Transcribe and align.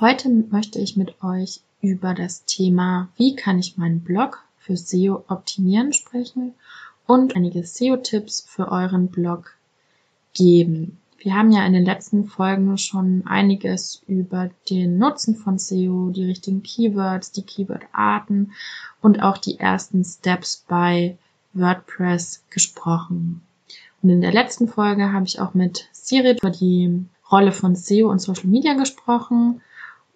Heute 0.00 0.30
möchte 0.30 0.78
ich 0.78 0.96
mit 0.96 1.22
euch 1.22 1.60
über 1.82 2.14
das 2.14 2.46
Thema, 2.46 3.10
wie 3.16 3.36
kann 3.36 3.58
ich 3.58 3.76
meinen 3.76 4.00
Blog 4.00 4.42
für 4.56 4.74
SEO 4.74 5.24
optimieren 5.28 5.92
sprechen 5.92 6.54
und 7.06 7.36
einige 7.36 7.62
SEO-Tipps 7.66 8.40
für 8.48 8.72
euren 8.72 9.08
Blog 9.08 9.58
geben. 10.32 10.96
Wir 11.18 11.34
haben 11.34 11.52
ja 11.52 11.66
in 11.66 11.74
den 11.74 11.84
letzten 11.84 12.24
Folgen 12.24 12.78
schon 12.78 13.26
einiges 13.26 14.02
über 14.06 14.48
den 14.70 14.96
Nutzen 14.96 15.36
von 15.36 15.58
SEO, 15.58 16.08
die 16.08 16.24
richtigen 16.24 16.62
Keywords, 16.62 17.32
die 17.32 17.42
Keyword-Arten 17.42 18.52
und 19.02 19.22
auch 19.22 19.36
die 19.36 19.58
ersten 19.58 20.02
Steps 20.02 20.64
bei 20.66 21.18
WordPress 21.52 22.42
gesprochen. 22.48 23.42
Und 24.00 24.08
in 24.08 24.22
der 24.22 24.32
letzten 24.32 24.66
Folge 24.66 25.12
habe 25.12 25.26
ich 25.26 25.40
auch 25.40 25.52
mit 25.52 25.90
Siri 25.92 26.38
über 26.38 26.48
die 26.48 27.04
Rolle 27.30 27.52
von 27.52 27.76
SEO 27.76 28.10
und 28.10 28.18
Social 28.18 28.46
Media 28.48 28.72
gesprochen. 28.72 29.60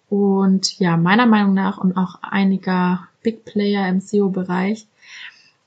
Und 0.09 0.79
ja, 0.79 0.97
meiner 0.97 1.25
Meinung 1.25 1.53
nach 1.53 1.77
und 1.77 1.97
auch 1.97 2.19
einiger 2.21 3.07
Big 3.23 3.45
Player 3.45 3.87
im 3.89 3.99
SEO-Bereich 3.99 4.85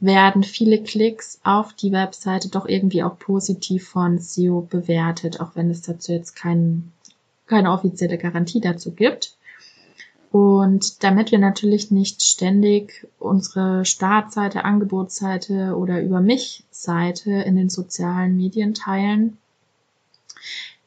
werden 0.01 0.45
viele 0.45 0.83
Klicks 0.83 1.41
auf 1.43 1.73
die 1.73 1.91
Webseite 1.91 2.49
doch 2.49 2.67
irgendwie 2.67 3.03
auch 3.03 3.19
positiv 3.19 3.89
von 3.89 4.19
SEO 4.19 4.61
bewertet, 4.61 5.41
auch 5.41 5.57
wenn 5.57 5.71
es 5.71 5.83
dazu 5.83 6.13
jetzt 6.13 6.37
kein, 6.37 6.93
keine 7.47 7.73
offizielle 7.73 8.17
Garantie 8.17 8.61
dazu 8.61 8.93
gibt. 8.93 9.35
Und 10.31 11.03
damit 11.03 11.33
wir 11.33 11.39
natürlich 11.39 11.91
nicht 11.91 12.23
ständig 12.23 13.07
unsere 13.19 13.85
Startseite, 13.85 14.65
Angebotsseite 14.65 15.75
oder 15.75 16.03
über 16.03 16.21
mich 16.21 16.65
Seite 16.71 17.31
in 17.33 17.57
den 17.57 17.71
sozialen 17.71 18.37
Medien 18.37 18.75
teilen, 18.75 19.39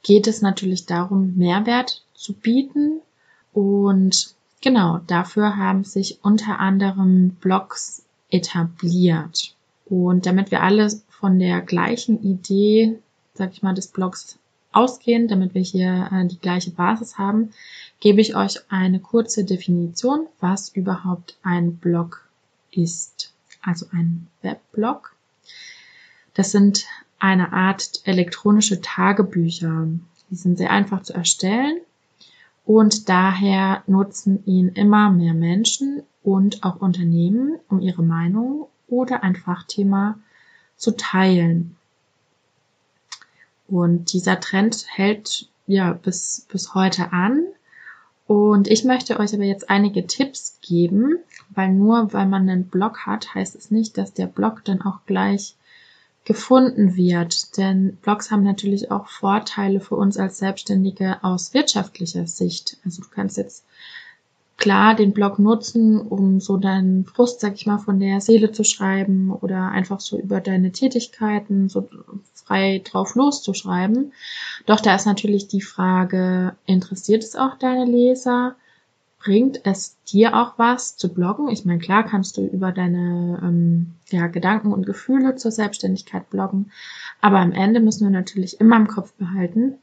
geht 0.04 0.28
es 0.28 0.42
natürlich 0.42 0.86
darum, 0.86 1.36
Mehrwert 1.38 2.04
zu 2.14 2.34
bieten. 2.34 3.02
Und 3.54 4.34
genau 4.62 5.00
dafür 5.08 5.58
haben 5.58 5.84
sich 5.84 6.20
unter 6.24 6.60
anderem 6.60 7.32
Blogs 7.42 8.06
etabliert. 8.30 9.56
Und 9.86 10.26
damit 10.26 10.52
wir 10.52 10.64
alle 10.64 10.90
von 11.10 11.38
der 11.38 11.62
gleichen 11.62 12.24
Idee, 12.24 13.00
sag 13.34 13.52
ich 13.52 13.62
mal, 13.62 13.74
des 13.74 13.88
Blogs 13.88 14.38
ausgehen, 14.72 15.28
damit 15.28 15.54
wir 15.54 15.62
hier 15.62 16.10
äh, 16.12 16.28
die 16.28 16.40
gleiche 16.40 16.72
Basis 16.72 17.18
haben, 17.18 17.52
gebe 18.00 18.22
ich 18.22 18.36
euch 18.36 18.60
eine 18.70 19.00
kurze 19.00 19.44
Definition, 19.44 20.28
was 20.40 20.70
überhaupt 20.70 21.38
ein 21.44 21.76
Blog 21.76 22.26
ist. 22.72 23.34
Also 23.62 23.86
ein 23.92 24.28
Webblog. 24.42 25.14
Das 26.34 26.52
sind 26.52 26.86
eine 27.20 27.52
Art 27.52 28.02
elektronische 28.06 28.82
Tagebücher. 28.82 29.88
Die 30.30 30.36
sind 30.36 30.58
sehr 30.58 30.72
einfach 30.72 31.04
zu 31.04 31.14
erstellen 31.14 31.82
und 32.66 33.10
daher 33.10 33.84
nutzen 33.88 34.46
ihn 34.46 34.70
immer 34.70 35.12
mehr 35.12 35.34
Menschen 35.34 36.04
und 36.24 36.64
auch 36.64 36.78
Unternehmen, 36.78 37.60
um 37.70 37.82
ihre 37.82 38.04
Meinung 38.04 38.68
oder 38.88 39.24
ein 39.24 39.36
Fachthema 39.36 40.20
zu 40.76 40.96
teilen. 40.96 41.78
Und 43.68 44.14
dieser 44.14 44.40
Trend 44.40 44.86
hält 44.90 45.50
ja 45.66 45.94
bis, 45.94 46.46
bis 46.52 46.76
heute 46.76 47.14
an. 47.14 47.44
Und 48.28 48.68
ich 48.68 48.84
möchte 48.84 49.20
euch 49.20 49.34
aber 49.34 49.44
jetzt 49.44 49.70
einige 49.70 50.08
Tipps 50.08 50.60
geben, 50.62 51.18
weil 51.50 51.74
nur 51.74 52.14
weil 52.14 52.28
man 52.28 52.50
einen 52.50 52.68
Blog 52.68 53.06
hat, 53.06 53.34
heißt 53.34 53.56
es 53.56 53.72
nicht, 53.72 53.98
dass 53.98 54.14
der 54.14 54.28
Blog 54.28 54.64
dann 54.66 54.82
auch 54.82 55.00
gleich 55.06 55.56
gefunden 56.26 56.96
wird. 56.96 57.58
Denn 57.58 57.98
Blogs 58.02 58.32
haben 58.32 58.44
natürlich 58.44 58.92
auch 58.92 59.08
Vorteile 59.08 59.80
für 59.80 59.96
uns 59.96 60.18
als 60.18 60.38
Selbstständige 60.38 61.24
aus 61.24 61.54
wirtschaftlicher 61.54 62.28
Sicht. 62.28 62.78
Also 62.86 63.02
du 63.02 63.10
kannst 63.10 63.38
jetzt 63.38 63.66
klar 64.62 64.94
den 64.96 65.12
Blog 65.12 65.40
nutzen, 65.40 66.00
um 66.00 66.40
so 66.40 66.58
deinen 66.58 67.04
Frust, 67.06 67.40
sag 67.40 67.56
ich 67.56 67.66
mal, 67.66 67.80
von 67.80 68.00
der 68.00 68.22
Seele 68.22 68.52
zu 68.52 68.64
schreiben 68.64 69.32
oder 69.32 69.70
einfach 69.72 70.00
so 70.00 70.20
über 70.20 70.40
deine 70.40 70.72
Tätigkeiten 70.72 71.68
so 71.68 71.90
frei 72.36 72.80
drauf 72.84 73.16
loszuschreiben. 73.16 74.14
Doch 74.68 74.80
da 74.80 74.94
ist 74.94 75.08
natürlich 75.08 75.48
die 75.48 75.62
Frage, 75.62 76.56
interessiert 76.68 77.24
es 77.24 77.36
auch 77.36 77.58
deine 77.58 77.86
Leser? 77.86 78.56
Bringt 79.24 79.66
es 79.66 79.98
dir 80.06 80.36
auch 80.36 80.58
was 80.58 80.98
zu 80.98 81.14
bloggen? 81.14 81.50
Ich 81.50 81.64
meine, 81.64 81.78
klar 81.78 82.04
kannst 82.04 82.38
du 82.38 82.48
über 82.48 82.72
deine 82.72 83.40
ähm, 83.44 83.94
ja, 84.10 84.26
Gedanken 84.28 84.74
und 84.74 84.86
Gefühle 84.88 85.36
zur 85.36 85.52
Selbstständigkeit 85.52 86.30
bloggen, 86.32 86.72
aber 87.20 87.40
am 87.40 87.52
Ende 87.52 87.82
müssen 87.82 88.06
wir 88.06 88.12
natürlich 88.12 88.60
immer 88.60 88.78
im 88.78 88.88
Kopf 88.88 89.14
behalten, 89.14 89.76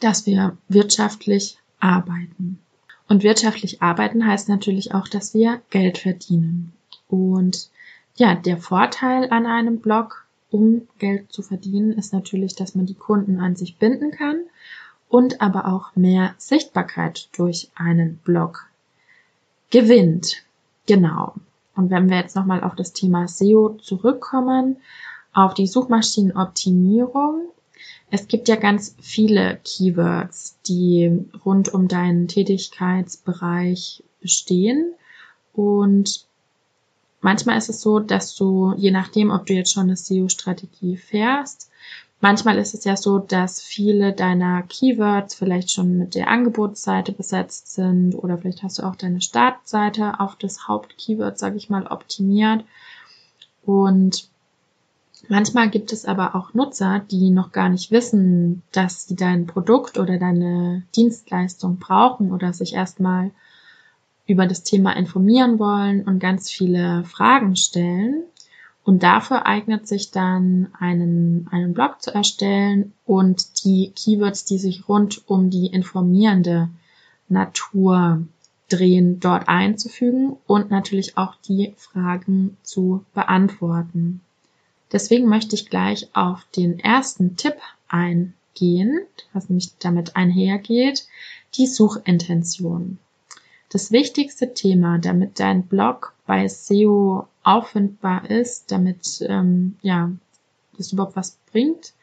dass 0.00 0.24
wir 0.24 0.56
wirtschaftlich 0.68 1.58
arbeiten. 1.78 2.58
Und 3.06 3.22
wirtschaftlich 3.22 3.82
arbeiten 3.82 4.26
heißt 4.26 4.48
natürlich 4.48 4.94
auch, 4.94 5.08
dass 5.08 5.34
wir 5.34 5.60
Geld 5.68 5.98
verdienen. 5.98 6.72
Und 7.08 7.70
ja, 8.16 8.34
der 8.34 8.56
Vorteil 8.56 9.30
an 9.30 9.44
einem 9.44 9.80
Blog, 9.80 10.26
um 10.50 10.88
Geld 10.98 11.30
zu 11.32 11.42
verdienen, 11.42 11.92
ist 11.92 12.14
natürlich, 12.14 12.54
dass 12.54 12.74
man 12.74 12.86
die 12.86 12.94
Kunden 12.94 13.40
an 13.40 13.56
sich 13.56 13.76
binden 13.76 14.10
kann 14.10 14.40
und 15.08 15.40
aber 15.40 15.66
auch 15.66 15.96
mehr 15.96 16.34
Sichtbarkeit 16.38 17.28
durch 17.36 17.70
einen 17.74 18.18
Blog 18.18 18.66
gewinnt. 19.70 20.44
Genau. 20.86 21.34
Und 21.74 21.90
wenn 21.90 22.10
wir 22.10 22.18
jetzt 22.18 22.36
nochmal 22.36 22.62
auf 22.64 22.74
das 22.74 22.92
Thema 22.92 23.28
SEO 23.28 23.78
zurückkommen, 23.80 24.78
auf 25.32 25.54
die 25.54 25.66
Suchmaschinenoptimierung, 25.66 27.48
es 28.10 28.26
gibt 28.26 28.48
ja 28.48 28.56
ganz 28.56 28.96
viele 29.00 29.60
Keywords, 29.64 30.58
die 30.66 31.26
rund 31.44 31.72
um 31.72 31.88
deinen 31.88 32.26
Tätigkeitsbereich 32.26 34.02
bestehen. 34.20 34.94
Und 35.52 36.26
manchmal 37.20 37.58
ist 37.58 37.68
es 37.68 37.82
so, 37.82 38.00
dass 38.00 38.34
du, 38.34 38.74
je 38.76 38.90
nachdem, 38.90 39.30
ob 39.30 39.46
du 39.46 39.52
jetzt 39.52 39.72
schon 39.72 39.84
eine 39.84 39.96
SEO-Strategie 39.96 40.96
fährst, 40.96 41.70
manchmal 42.20 42.58
ist 42.58 42.74
es 42.74 42.84
ja 42.84 42.96
so, 42.96 43.18
dass 43.18 43.62
viele 43.62 44.12
deiner 44.12 44.62
Keywords 44.62 45.34
vielleicht 45.34 45.70
schon 45.70 45.98
mit 45.98 46.14
der 46.14 46.28
Angebotsseite 46.28 47.12
besetzt 47.12 47.74
sind 47.74 48.14
oder 48.14 48.38
vielleicht 48.38 48.62
hast 48.62 48.78
du 48.78 48.82
auch 48.82 48.96
deine 48.96 49.20
Startseite 49.20 50.20
auf 50.20 50.36
das 50.36 50.68
Hauptkeyword, 50.68 51.38
sage 51.38 51.56
ich 51.56 51.70
mal, 51.70 51.86
optimiert. 51.86 52.64
Und 53.64 54.28
Manchmal 55.26 55.68
gibt 55.68 55.92
es 55.92 56.04
aber 56.04 56.36
auch 56.36 56.54
Nutzer, 56.54 57.00
die 57.10 57.30
noch 57.30 57.50
gar 57.50 57.68
nicht 57.68 57.90
wissen, 57.90 58.62
dass 58.70 59.08
sie 59.08 59.16
dein 59.16 59.46
Produkt 59.46 59.98
oder 59.98 60.18
deine 60.18 60.84
Dienstleistung 60.94 61.78
brauchen 61.78 62.30
oder 62.30 62.52
sich 62.52 62.74
erstmal 62.74 63.32
über 64.26 64.46
das 64.46 64.62
Thema 64.62 64.94
informieren 64.94 65.58
wollen 65.58 66.02
und 66.02 66.20
ganz 66.20 66.50
viele 66.50 67.02
Fragen 67.04 67.56
stellen. 67.56 68.22
Und 68.88 69.02
dafür 69.02 69.44
eignet 69.44 69.86
sich 69.86 70.12
dann 70.12 70.68
einen, 70.78 71.46
einen 71.50 71.74
Blog 71.74 72.00
zu 72.00 72.14
erstellen 72.14 72.94
und 73.04 73.62
die 73.62 73.92
Keywords, 73.94 74.46
die 74.46 74.56
sich 74.56 74.88
rund 74.88 75.28
um 75.28 75.50
die 75.50 75.66
informierende 75.66 76.70
Natur 77.28 78.22
drehen, 78.70 79.20
dort 79.20 79.46
einzufügen 79.46 80.38
und 80.46 80.70
natürlich 80.70 81.18
auch 81.18 81.34
die 81.34 81.74
Fragen 81.76 82.56
zu 82.62 83.04
beantworten. 83.12 84.22
Deswegen 84.90 85.28
möchte 85.28 85.54
ich 85.54 85.68
gleich 85.68 86.08
auf 86.14 86.46
den 86.56 86.78
ersten 86.78 87.36
Tipp 87.36 87.56
eingehen, 87.88 89.00
was 89.34 89.50
nämlich 89.50 89.76
damit 89.80 90.16
einhergeht, 90.16 91.06
die 91.56 91.66
Suchintention. 91.66 92.96
Das 93.68 93.92
wichtigste 93.92 94.54
Thema, 94.54 94.96
damit 94.96 95.40
dein 95.40 95.64
Blog 95.64 96.14
bei 96.24 96.48
SEO 96.48 97.26
auffindbar 97.48 98.30
ist, 98.30 98.70
damit 98.70 99.24
ähm, 99.26 99.76
ja 99.82 100.12
das 100.76 100.92
überhaupt 100.92 101.16
was 101.16 101.38
bringt, 101.50 101.94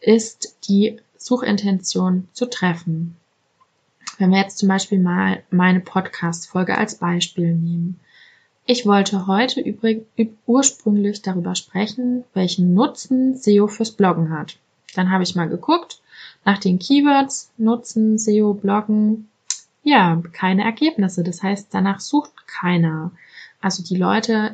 ist 0.00 0.56
die 0.68 0.98
Suchintention 1.16 2.28
zu 2.32 2.46
treffen. 2.46 3.16
Wenn 4.18 4.30
wir 4.30 4.38
jetzt 4.38 4.58
zum 4.58 4.68
Beispiel 4.68 4.98
mal 4.98 5.42
meine 5.50 5.80
Podcast-Folge 5.80 6.76
als 6.76 6.96
Beispiel 6.96 7.54
nehmen. 7.54 8.00
Ich 8.64 8.84
wollte 8.84 9.26
heute 9.26 9.60
übrig, 9.60 10.06
ursprünglich 10.46 11.22
darüber 11.22 11.54
sprechen, 11.54 12.24
welchen 12.34 12.74
Nutzen 12.74 13.36
SEO 13.36 13.68
fürs 13.68 13.92
Bloggen 13.92 14.30
hat. 14.30 14.58
Dann 14.94 15.10
habe 15.10 15.22
ich 15.22 15.36
mal 15.36 15.48
geguckt, 15.48 16.00
nach 16.44 16.58
den 16.58 16.78
Keywords 16.78 17.52
nutzen, 17.58 18.18
SEO, 18.18 18.54
Bloggen, 18.54 19.28
ja, 19.82 20.20
keine 20.32 20.64
Ergebnisse. 20.64 21.22
Das 21.22 21.42
heißt, 21.44 21.68
danach 21.70 22.00
sucht 22.00 22.32
keiner. 22.48 23.12
Also 23.60 23.82
die 23.82 23.96
Leute 23.96 24.52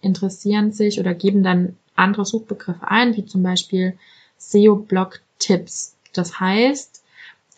interessieren 0.00 0.72
sich 0.72 1.00
oder 1.00 1.14
geben 1.14 1.42
dann 1.42 1.76
andere 1.96 2.24
Suchbegriffe 2.24 2.88
ein, 2.88 3.16
wie 3.16 3.26
zum 3.26 3.42
Beispiel 3.42 3.98
SEO-Blog-Tipps. 4.38 5.96
Das 6.12 6.40
heißt, 6.40 7.02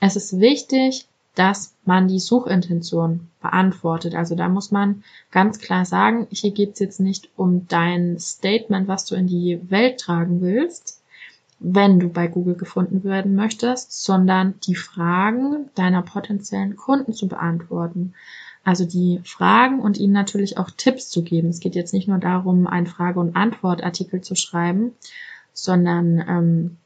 es 0.00 0.17
ist 0.17 0.41
wichtig, 0.41 1.06
dass 1.35 1.75
man 1.85 2.09
die 2.09 2.19
Suchintention 2.19 3.29
beantwortet. 3.41 4.15
Also 4.15 4.35
da 4.35 4.49
muss 4.49 4.71
man 4.73 5.05
ganz 5.31 5.59
klar 5.59 5.85
sagen, 5.85 6.27
hier 6.31 6.50
geht 6.50 6.73
es 6.73 6.81
jetzt 6.81 7.00
nicht 7.00 7.31
um 7.37 7.69
dein 7.69 8.19
Statement, 8.19 8.88
was 8.88 9.05
du 9.05 9.15
in 9.15 9.26
die 9.26 9.61
Welt 9.71 10.00
tragen 10.00 10.41
willst, 10.41 11.00
wenn 11.61 12.00
du 12.00 12.09
bei 12.09 12.26
Google 12.26 12.56
gefunden 12.56 13.05
werden 13.05 13.35
möchtest, 13.35 14.03
sondern 14.03 14.55
die 14.67 14.75
Fragen 14.75 15.71
deiner 15.75 16.03
potenziellen 16.03 16.76
Kunden 16.76 17.12
zu 17.12 17.29
beantworten. 17.29 18.15
Also 18.71 18.85
die 18.85 19.21
Fragen 19.25 19.81
und 19.81 19.99
ihnen 19.99 20.13
natürlich 20.13 20.57
auch 20.57 20.71
Tipps 20.71 21.09
zu 21.09 21.25
geben. 21.25 21.49
Es 21.49 21.59
geht 21.59 21.75
jetzt 21.75 21.93
nicht 21.93 22.07
nur 22.07 22.19
darum, 22.19 22.69
einen 22.69 22.87
Frage- 22.87 23.19
und 23.19 23.35
Antwortartikel 23.35 24.21
zu 24.21 24.37
schreiben, 24.37 24.93
sondern 25.53 26.25
ähm, 26.29 26.77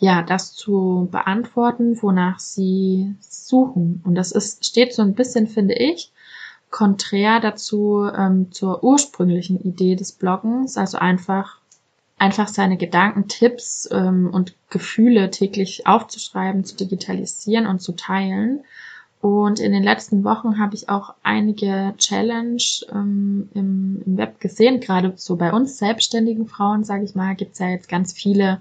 ja, 0.00 0.22
das 0.22 0.52
zu 0.52 1.08
beantworten, 1.10 1.96
wonach 2.02 2.40
sie 2.40 3.14
suchen. 3.20 4.02
Und 4.04 4.16
das 4.16 4.32
ist, 4.32 4.66
steht 4.66 4.92
so 4.92 5.00
ein 5.00 5.14
bisschen, 5.14 5.46
finde 5.46 5.72
ich, 5.72 6.12
konträr 6.70 7.40
dazu 7.40 8.06
ähm, 8.14 8.52
zur 8.52 8.84
ursprünglichen 8.84 9.62
Idee 9.62 9.96
des 9.96 10.12
Bloggens, 10.12 10.76
also 10.76 10.98
einfach 10.98 11.58
einfach 12.18 12.48
seine 12.48 12.76
Gedanken, 12.76 13.28
Tipps 13.28 13.88
ähm, 13.90 14.28
und 14.30 14.54
Gefühle 14.68 15.30
täglich 15.30 15.86
aufzuschreiben, 15.86 16.66
zu 16.66 16.76
digitalisieren 16.76 17.66
und 17.66 17.80
zu 17.80 17.92
teilen. 17.92 18.60
Und 19.22 19.60
in 19.60 19.70
den 19.70 19.84
letzten 19.84 20.24
Wochen 20.24 20.58
habe 20.58 20.74
ich 20.74 20.88
auch 20.88 21.14
einige 21.22 21.94
Challenge 21.96 22.60
ähm, 22.90 23.48
im, 23.54 24.02
im 24.04 24.16
Web 24.16 24.40
gesehen. 24.40 24.80
Gerade 24.80 25.12
so 25.14 25.36
bei 25.36 25.52
uns 25.52 25.78
selbstständigen 25.78 26.48
Frauen, 26.48 26.82
sage 26.82 27.04
ich 27.04 27.14
mal, 27.14 27.36
gibt 27.36 27.52
es 27.52 27.60
ja 27.60 27.68
jetzt 27.68 27.88
ganz 27.88 28.12
viele 28.12 28.60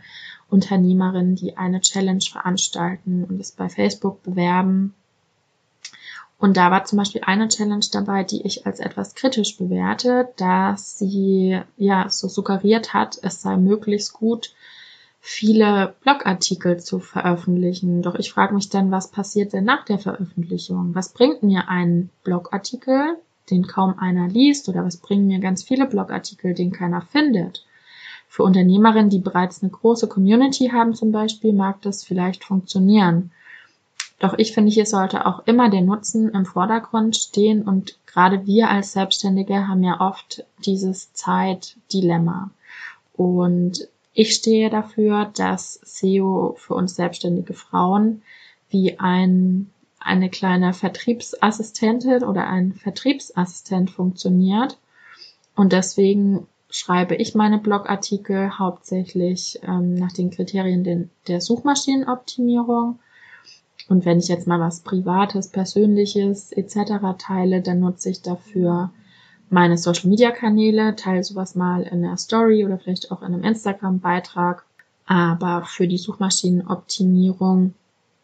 Unternehmerinnen, 0.52 1.34
die 1.34 1.58
eine 1.58 1.82
Challenge 1.82 2.22
veranstalten 2.22 3.24
und 3.24 3.42
es 3.42 3.52
bei 3.52 3.70
Facebook 3.70 4.22
bewerben. 4.22 4.94
Und 6.38 6.58
da 6.58 6.70
war 6.70 6.86
zum 6.86 7.00
Beispiel 7.00 7.22
eine 7.26 7.48
Challenge 7.48 7.86
dabei, 7.92 8.24
die 8.24 8.46
ich 8.46 8.68
als 8.68 8.80
etwas 8.80 9.16
kritisch 9.16 9.58
bewerte, 9.58 10.30
dass 10.38 11.00
sie 11.00 11.60
ja 11.78 12.08
so 12.08 12.28
suggeriert 12.28 12.94
hat, 12.94 13.18
es 13.24 13.42
sei 13.42 13.58
möglichst 13.58 14.14
gut, 14.14 14.54
viele 15.24 15.94
Blogartikel 16.02 16.80
zu 16.80 17.00
veröffentlichen. 17.00 18.02
Doch 18.02 18.16
ich 18.16 18.34
frage 18.34 18.56
mich 18.56 18.70
dann, 18.70 18.90
was 18.90 19.12
passiert 19.12 19.54
denn 19.54 19.64
nach 19.64 19.86
der 19.86 20.00
Veröffentlichung? 20.00 20.96
Was 20.96 21.14
bringt 21.14 21.44
mir 21.44 21.70
ein 21.70 22.10
Blogartikel, 22.24 23.18
den 23.52 23.68
kaum 23.68 23.98
einer 24.00 24.28
liest, 24.28 24.68
oder 24.68 24.84
was 24.84 24.98
bringen 24.98 25.28
mir 25.28 25.40
ganz 25.40 25.64
viele 25.64 25.86
Blogartikel, 25.86 26.56
den 26.56 26.72
keiner 26.72 27.02
findet? 27.02 27.64
Für 28.28 28.44
Unternehmerinnen, 28.44 29.10
die 29.10 29.20
bereits 29.20 29.62
eine 29.62 29.72
große 29.72 30.08
Community 30.08 30.70
haben 30.70 30.96
zum 30.96 31.12
Beispiel, 31.12 31.54
mag 31.54 31.82
das 31.84 32.04
vielleicht 32.04 32.44
funktionieren. 32.44 33.32
Doch 34.20 34.34
ich 34.38 34.54
finde, 34.54 34.72
hier 34.72 34.86
sollte 34.86 35.26
auch 35.26 35.46
immer 35.46 35.70
der 35.70 35.82
Nutzen 35.82 36.30
im 36.30 36.46
Vordergrund 36.46 37.16
stehen 37.16 37.64
und 37.64 37.98
gerade 38.06 38.46
wir 38.46 38.70
als 38.70 38.94
Selbstständige 38.94 39.68
haben 39.68 39.84
ja 39.84 40.00
oft 40.00 40.46
dieses 40.66 41.14
Zeitdilemma. 41.14 42.52
Und 43.14 43.88
ich 44.14 44.36
stehe 44.36 44.70
dafür, 44.70 45.32
dass 45.36 45.80
SEO 45.84 46.56
für 46.58 46.74
uns 46.74 46.96
selbstständige 46.96 47.54
Frauen 47.54 48.22
wie 48.70 49.00
ein, 49.00 49.72
eine 50.00 50.30
kleine 50.30 50.74
Vertriebsassistentin 50.74 52.24
oder 52.24 52.48
ein 52.48 52.74
Vertriebsassistent 52.74 53.90
funktioniert. 53.90 54.78
Und 55.56 55.74
deswegen 55.74 56.48
schreibe 56.70 57.16
ich 57.16 57.36
meine 57.36 57.58
Blogartikel 57.58 58.58
hauptsächlich 58.58 59.60
ähm, 59.64 59.96
nach 59.96 60.12
den 60.12 60.32
Kriterien 60.32 60.84
den, 60.84 61.10
der 61.28 61.42
Suchmaschinenoptimierung. 61.42 63.00
Und 63.90 64.06
wenn 64.06 64.20
ich 64.20 64.30
jetzt 64.30 64.48
mal 64.48 64.60
was 64.60 64.82
Privates, 64.82 65.50
Persönliches 65.50 66.52
etc. 66.52 67.18
teile, 67.18 67.62
dann 67.62 67.82
nutze 67.82 68.10
ich 68.10 68.22
dafür 68.22 68.92
meine 69.52 69.78
Social 69.78 70.10
Media 70.10 70.32
Kanäle, 70.32 70.96
teile 70.96 71.24
sowas 71.24 71.56
mal 71.56 71.84
in 71.84 72.02
der 72.02 72.18
Story 72.18 72.66
oder 72.66 72.80
vielleicht 72.80 73.12
auch 73.12 73.22
in 73.22 73.34
einem 73.34 73.44
Instagram 73.44 74.00
Beitrag. 74.00 74.64
Aber 75.06 75.66
für 75.66 75.88
die 75.88 75.98
Suchmaschinenoptimierung 75.98 77.74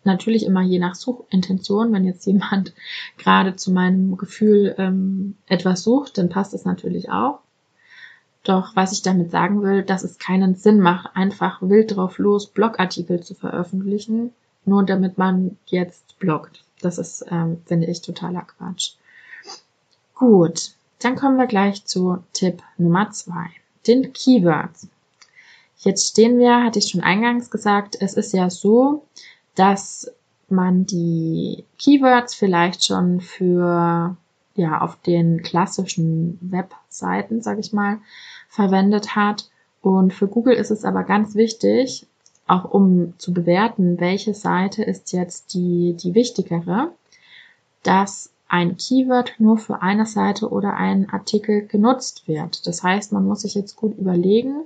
natürlich 0.06 0.46
immer 0.46 0.62
je 0.62 0.80
nach 0.80 0.96
Suchintention. 0.96 1.92
Wenn 1.92 2.06
jetzt 2.06 2.26
jemand 2.26 2.74
gerade 3.18 3.56
zu 3.56 3.72
meinem 3.72 4.16
Gefühl 4.16 4.74
ähm, 4.78 5.36
etwas 5.48 5.84
sucht, 5.84 6.18
dann 6.18 6.30
passt 6.30 6.54
es 6.54 6.66
natürlich 6.66 7.12
auch. 7.12 7.40
Doch 8.44 8.76
was 8.76 8.94
ich 8.94 9.02
damit 9.02 9.30
sagen 9.30 9.62
will, 9.62 9.84
dass 9.84 10.06
es 10.06 10.20
keinen 10.20 10.56
Sinn 10.56 10.80
macht, 10.80 11.16
einfach 11.16 11.62
wild 11.62 11.96
drauf 11.96 12.18
los 12.18 12.48
Blogartikel 12.48 13.22
zu 13.22 13.36
veröffentlichen, 13.36 14.32
nur 14.64 14.84
damit 14.84 15.18
man 15.18 15.58
jetzt 15.66 16.18
bloggt. 16.20 16.64
Das 16.82 16.98
ist, 16.98 17.26
ähm, 17.30 17.62
finde 17.66 17.88
ich, 17.88 18.02
totaler 18.02 18.44
Quatsch. 18.44 18.94
Gut, 20.16 20.72
dann 21.00 21.16
kommen 21.16 21.38
wir 21.38 21.48
gleich 21.48 21.86
zu 21.86 22.24
Tipp 22.34 22.62
Nummer 22.78 23.12
zwei, 23.12 23.48
den 23.86 24.14
Keywords. 24.14 24.88
Jetzt 25.78 26.10
stehen 26.10 26.40
wir, 26.40 26.64
hatte 26.64 26.80
ich 26.80 26.90
schon 26.90 27.02
eingangs 27.02 27.52
gesagt, 27.52 27.98
es 28.00 28.16
ist 28.16 28.34
ja 28.34 28.50
so, 28.50 29.04
dass 29.56 30.12
man 30.50 30.86
die 30.86 31.64
Keywords 31.78 32.34
vielleicht 32.34 32.84
schon 32.84 33.22
für 33.22 34.16
ja 34.56 34.82
auf 34.82 35.00
den 35.02 35.44
klassischen 35.44 36.40
Webseiten, 36.42 37.42
sage 37.42 37.60
ich 37.60 37.74
mal, 37.74 38.00
verwendet 38.50 39.16
hat. 39.16 39.50
Und 39.82 40.14
für 40.14 40.28
Google 40.28 40.56
ist 40.56 40.72
es 40.72 40.84
aber 40.84 41.04
ganz 41.04 41.36
wichtig, 41.36 42.08
auch 42.48 42.66
um 42.66 43.14
zu 43.18 43.34
bewerten, 43.34 44.00
welche 44.00 44.34
Seite 44.34 44.84
ist 44.84 45.14
jetzt 45.14 45.54
die, 45.54 45.96
die 46.02 46.16
wichtigere, 46.16 46.92
dass 47.84 48.32
ein 48.50 48.78
Keyword 48.78 49.36
nur 49.40 49.58
für 49.58 49.82
eine 49.82 50.06
Seite 50.06 50.50
oder 50.50 50.76
einen 50.76 51.10
Artikel 51.10 51.68
genutzt 51.68 52.28
wird. 52.28 52.66
Das 52.66 52.84
heißt, 52.84 53.12
man 53.12 53.26
muss 53.26 53.42
sich 53.42 53.56
jetzt 53.56 53.76
gut 53.76 53.98
überlegen, 53.98 54.62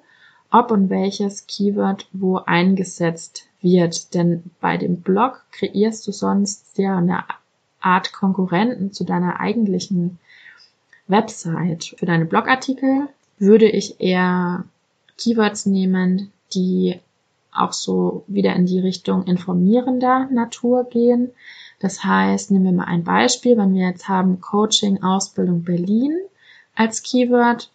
ob 0.52 0.72
und 0.72 0.90
welches 0.90 1.48
Keyword 1.48 2.08
wo 2.12 2.38
eingesetzt 2.38 3.48
wird. 3.62 4.14
Denn 4.14 4.44
bei 4.60 4.78
dem 4.78 5.02
Blog 5.02 5.44
kreierst 5.52 6.08
du 6.08 6.12
sonst 6.12 6.78
ja 6.78 6.98
eine 6.98 7.24
Art 7.80 8.14
Konkurrenten 8.14 8.92
zu 8.94 9.04
deiner 9.04 9.40
eigentlichen 9.40 10.20
Website. 11.08 11.96
Für 11.98 12.06
deine 12.06 12.26
Blogartikel 12.26 13.08
würde 13.40 13.68
ich 13.68 14.00
eher 14.00 14.66
Keywords 15.18 15.66
nehmen, 15.66 16.32
die 16.54 17.00
auch 17.54 17.74
so 17.74 18.24
wieder 18.28 18.56
in 18.56 18.66
die 18.66 18.80
Richtung 18.80 19.24
informierender 19.26 20.28
Natur 20.32 20.86
gehen. 20.86 21.32
Das 21.80 22.04
heißt, 22.04 22.52
nehmen 22.52 22.66
wir 22.66 22.72
mal 22.72 22.86
ein 22.86 23.04
Beispiel, 23.04 23.58
wenn 23.58 23.74
wir 23.74 23.88
jetzt 23.88 24.08
haben 24.08 24.40
Coaching 24.40 25.04
Ausbildung 25.04 25.64
Berlin 25.64 26.18
als 26.76 27.04
Keyword, 27.04 27.72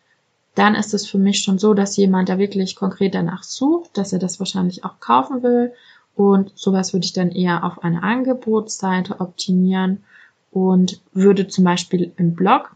dann 0.55 0.75
ist 0.75 0.95
es 0.95 1.07
für 1.07 1.19
mich 1.19 1.41
schon 1.43 1.59
so, 1.59 1.75
dass 1.75 1.97
jemand 1.97 2.29
da 2.29 2.39
wirklich 2.39 2.77
konkret 2.77 3.15
danach 3.15 3.43
sucht, 3.43 3.99
dass 3.99 4.13
er 4.13 4.19
das 4.19 4.39
wahrscheinlich 4.39 4.85
auch 4.85 5.01
kaufen 5.01 5.43
will 5.43 5.73
und 6.17 6.53
sowas 6.55 6.95
würde 6.95 7.05
ich 7.05 7.13
dann 7.13 7.31
eher 7.31 7.63
auf 7.63 7.85
eine 7.85 8.03
Angebotsseite 8.03 9.21
optimieren 9.21 10.03
und 10.51 11.03
würde 11.13 11.47
zum 11.47 11.65
Beispiel 11.65 12.13
im 12.17 12.35
Blog 12.35 12.75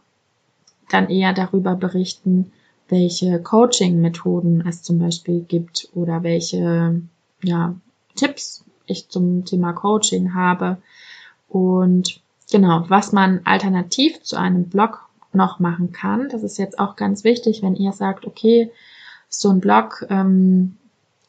dann 0.91 1.09
eher 1.09 1.33
darüber 1.33 1.75
berichten, 1.75 2.53
welche 2.91 3.41
Coaching-Methoden 3.41 4.65
es 4.67 4.83
zum 4.83 4.99
Beispiel 4.99 5.41
gibt 5.41 5.89
oder 5.95 6.23
welche 6.23 7.03
ja, 7.43 7.75
Tipps 8.17 8.65
ich 8.87 9.09
zum 9.09 9.45
Thema 9.45 9.73
Coaching 9.73 10.35
habe 10.35 10.79
und 11.49 12.21
genau, 12.51 12.85
was 12.89 13.13
man 13.13 13.41
alternativ 13.45 14.23
zu 14.23 14.37
einem 14.37 14.65
Blog 14.65 15.09
noch 15.33 15.61
machen 15.61 15.93
kann. 15.93 16.29
Das 16.29 16.43
ist 16.43 16.59
jetzt 16.59 16.79
auch 16.79 16.97
ganz 16.97 17.25
wichtig, 17.25 17.63
wenn 17.63 17.77
ihr 17.77 17.93
sagt, 17.93 18.27
okay, 18.27 18.71
so 19.29 19.51
ein 19.51 19.61
Blog, 19.61 20.05
ähm, 20.11 20.77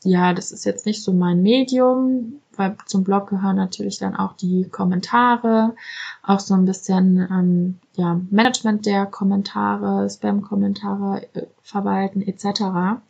ja, 0.04 0.34
das 0.34 0.52
ist 0.52 0.66
jetzt 0.66 0.86
nicht 0.86 1.04
so 1.04 1.14
mein 1.14 1.44
Medium, 1.44 2.42
weil 2.62 2.78
zum 2.86 3.04
Blog 3.04 3.28
gehören 3.30 3.56
natürlich 3.56 3.98
dann 3.98 4.16
auch 4.16 4.34
die 4.34 4.70
Kommentare, 4.70 5.76
auch 6.22 6.40
so 6.40 6.54
ein 6.54 6.66
bisschen 6.66 7.18
ähm, 7.18 7.80
ja, 7.96 8.22
Management 8.30 8.86
der 8.86 9.08
Kommentare, 9.08 10.08
Spam-Kommentare 10.08 11.28
äh, 11.34 11.48
verwalten 11.64 12.22
etc. 12.22 13.02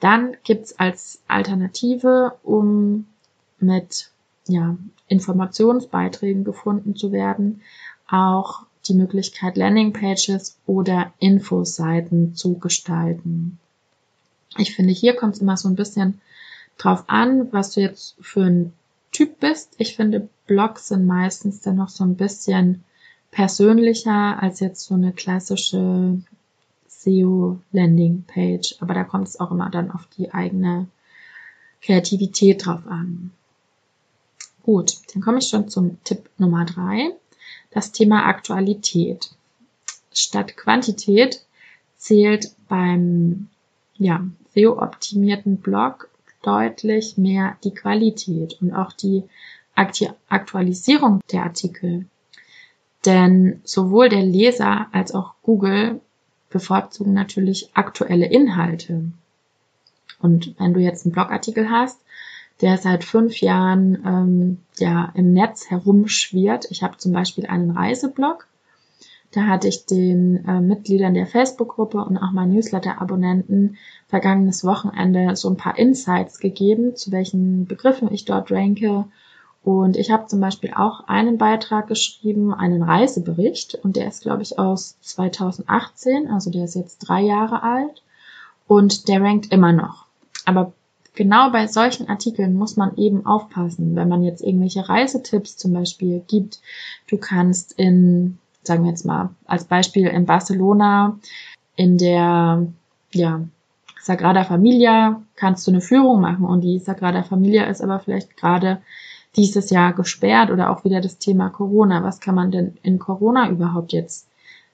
Dann 0.00 0.36
gibt's 0.42 0.78
als 0.78 1.20
Alternative, 1.28 2.32
um 2.42 3.04
mit 3.58 4.10
ja, 4.48 4.74
Informationsbeiträgen 5.08 6.44
gefunden 6.44 6.96
zu 6.96 7.12
werden, 7.12 7.60
auch 8.08 8.62
die 8.88 8.94
Möglichkeit, 8.94 9.58
Landingpages 9.58 10.56
oder 10.66 11.12
Infoseiten 11.18 12.34
zu 12.34 12.54
gestalten. 12.54 13.58
Ich 14.56 14.74
finde, 14.74 14.94
hier 14.94 15.14
kommt 15.14 15.34
es 15.34 15.42
immer 15.42 15.58
so 15.58 15.68
ein 15.68 15.76
bisschen 15.76 16.20
drauf 16.82 17.04
an, 17.06 17.52
was 17.52 17.72
du 17.72 17.80
jetzt 17.80 18.16
für 18.20 18.42
ein 18.42 18.72
Typ 19.12 19.40
bist. 19.40 19.74
Ich 19.78 19.96
finde, 19.96 20.28
Blogs 20.46 20.88
sind 20.88 21.06
meistens 21.06 21.60
dann 21.60 21.76
noch 21.76 21.88
so 21.88 22.02
ein 22.04 22.16
bisschen 22.16 22.84
persönlicher 23.30 24.42
als 24.42 24.60
jetzt 24.60 24.84
so 24.84 24.94
eine 24.94 25.12
klassische 25.12 26.20
SEO-Landing-Page. 26.88 28.76
Aber 28.80 28.94
da 28.94 29.04
kommt 29.04 29.28
es 29.28 29.38
auch 29.38 29.50
immer 29.50 29.70
dann 29.70 29.90
auf 29.90 30.06
die 30.16 30.32
eigene 30.32 30.88
Kreativität 31.82 32.66
drauf 32.66 32.86
an. 32.86 33.32
Gut, 34.62 34.96
dann 35.12 35.22
komme 35.22 35.38
ich 35.38 35.48
schon 35.48 35.68
zum 35.68 36.02
Tipp 36.04 36.30
Nummer 36.38 36.64
drei. 36.64 37.10
Das 37.70 37.92
Thema 37.92 38.26
Aktualität. 38.26 39.30
Statt 40.12 40.56
Quantität 40.56 41.44
zählt 41.96 42.54
beim 42.68 43.48
ja, 43.98 44.26
SEO-optimierten 44.54 45.58
Blog 45.58 46.08
deutlich 46.42 47.16
mehr 47.16 47.56
die 47.64 47.74
Qualität 47.74 48.58
und 48.60 48.72
auch 48.72 48.92
die 48.92 49.24
Aktualisierung 49.74 51.20
der 51.32 51.44
Artikel. 51.44 52.06
Denn 53.04 53.60
sowohl 53.64 54.08
der 54.08 54.22
Leser 54.22 54.88
als 54.92 55.14
auch 55.14 55.34
Google 55.42 56.00
bevorzugen 56.50 57.14
natürlich 57.14 57.70
aktuelle 57.74 58.26
Inhalte. 58.26 59.04
Und 60.20 60.54
wenn 60.58 60.74
du 60.74 60.80
jetzt 60.80 61.04
einen 61.04 61.12
Blogartikel 61.12 61.70
hast, 61.70 62.00
der 62.60 62.78
seit 62.78 63.02
fünf 63.02 63.40
Jahren 63.40 64.02
ähm, 64.06 64.58
ja 64.78 65.10
im 65.14 65.32
Netz 65.32 65.70
herumschwirrt, 65.70 66.70
ich 66.70 66.82
habe 66.82 66.96
zum 66.98 67.12
Beispiel 67.12 67.46
einen 67.46 67.70
Reiseblog, 67.72 68.46
da 69.32 69.46
hatte 69.46 69.66
ich 69.66 69.86
den 69.86 70.44
äh, 70.46 70.60
Mitgliedern 70.60 71.14
der 71.14 71.26
Facebook-Gruppe 71.26 72.04
und 72.04 72.18
auch 72.18 72.32
meinen 72.32 72.52
Newsletter-Abonnenten 72.52 73.78
vergangenes 74.06 74.62
Wochenende 74.62 75.36
so 75.36 75.48
ein 75.48 75.56
paar 75.56 75.78
Insights 75.78 76.38
gegeben, 76.38 76.96
zu 76.96 77.12
welchen 77.12 77.66
Begriffen 77.66 78.12
ich 78.12 78.26
dort 78.26 78.52
ranke. 78.52 79.06
Und 79.64 79.96
ich 79.96 80.10
habe 80.10 80.26
zum 80.26 80.40
Beispiel 80.40 80.72
auch 80.74 81.08
einen 81.08 81.38
Beitrag 81.38 81.86
geschrieben, 81.86 82.52
einen 82.52 82.82
Reisebericht, 82.82 83.76
und 83.76 83.96
der 83.96 84.08
ist, 84.08 84.22
glaube 84.22 84.42
ich, 84.42 84.58
aus 84.58 84.98
2018, 85.00 86.28
also 86.28 86.50
der 86.50 86.64
ist 86.64 86.74
jetzt 86.74 86.98
drei 86.98 87.22
Jahre 87.22 87.62
alt 87.62 88.02
und 88.66 89.08
der 89.08 89.22
rankt 89.22 89.50
immer 89.50 89.72
noch. 89.72 90.06
Aber 90.44 90.72
genau 91.14 91.50
bei 91.50 91.68
solchen 91.68 92.08
Artikeln 92.08 92.54
muss 92.54 92.76
man 92.76 92.96
eben 92.96 93.24
aufpassen, 93.24 93.96
wenn 93.96 94.08
man 94.08 94.22
jetzt 94.22 94.42
irgendwelche 94.42 94.88
Reisetipps 94.88 95.56
zum 95.56 95.72
Beispiel 95.72 96.22
gibt. 96.26 96.60
Du 97.08 97.16
kannst 97.16 97.72
in 97.78 98.38
sagen 98.62 98.84
wir 98.84 98.90
jetzt 98.90 99.04
mal 99.04 99.30
als 99.46 99.64
Beispiel 99.64 100.06
in 100.06 100.26
Barcelona 100.26 101.18
in 101.76 101.98
der 101.98 102.66
ja, 103.12 103.40
Sagrada 104.00 104.44
Familia 104.44 105.22
kannst 105.36 105.66
du 105.66 105.70
eine 105.70 105.80
Führung 105.80 106.20
machen 106.20 106.44
und 106.44 106.62
die 106.62 106.78
Sagrada 106.78 107.22
Familia 107.22 107.64
ist 107.64 107.80
aber 107.80 108.00
vielleicht 108.00 108.36
gerade 108.36 108.82
dieses 109.36 109.70
Jahr 109.70 109.92
gesperrt 109.92 110.50
oder 110.50 110.70
auch 110.70 110.84
wieder 110.84 111.00
das 111.00 111.18
Thema 111.18 111.48
Corona. 111.50 112.02
Was 112.02 112.20
kann 112.20 112.34
man 112.34 112.50
denn 112.50 112.76
in 112.82 112.98
Corona 112.98 113.48
überhaupt 113.48 113.92
jetzt 113.92 114.28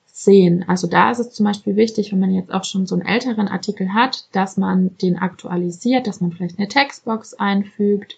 sehen? 0.07 0.65
Also 0.67 0.87
da 0.89 1.11
ist 1.11 1.21
es 1.21 1.33
zum 1.33 1.45
Beispiel 1.45 1.77
wichtig, 1.77 2.11
wenn 2.11 2.21
man 2.21 2.33
jetzt 2.33 2.53
auch 2.53 2.65
schon 2.65 2.87
so 2.87 2.97
einen 2.97 3.07
älteren 3.07 3.49
Artikel 3.49 3.93
hat, 3.95 4.27
dass 4.33 4.57
man 4.57 4.97
den 4.99 5.19
aktualisiert, 5.19 6.07
dass 6.07 6.21
man 6.21 6.33
vielleicht 6.33 6.59
eine 6.59 6.69
Textbox 6.69 7.35
einfügt. 7.35 8.17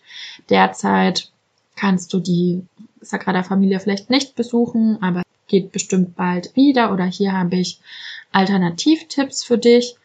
Derzeit 0.49 1.31
kannst 1.77 2.12
du 2.12 2.21
die 2.21 2.62
Sagrada 3.00 3.43
Familia 3.43 3.79
vielleicht 3.81 4.11
nicht 4.11 4.35
besuchen, 4.35 5.03
aber 5.03 5.23
geht 5.50 5.73
bestimmt 5.73 6.16
bald 6.16 6.57
wieder 6.57 6.92
oder 6.92 7.04
hier 7.04 7.33
habe 7.33 7.57
ich 7.57 7.80
Alternativtipps 8.33 9.45
für 9.45 9.59
dich. 9.59 9.97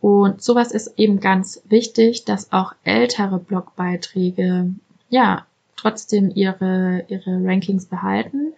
Und 0.00 0.42
sowas 0.42 0.72
ist 0.72 0.98
eben 0.98 1.20
ganz 1.20 1.62
wichtig, 1.68 2.24
dass 2.24 2.52
auch 2.52 2.74
ältere 2.84 3.38
Blogbeiträge, 3.38 4.72
ja, 5.08 5.46
trotzdem 5.76 6.30
ihre, 6.34 7.04
ihre 7.08 7.42
Rankings 7.44 7.86
behalten 7.86 8.52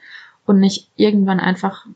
und 0.44 0.60
nicht 0.60 0.88
irgendwann 0.96 1.40
einfach, 1.40 1.86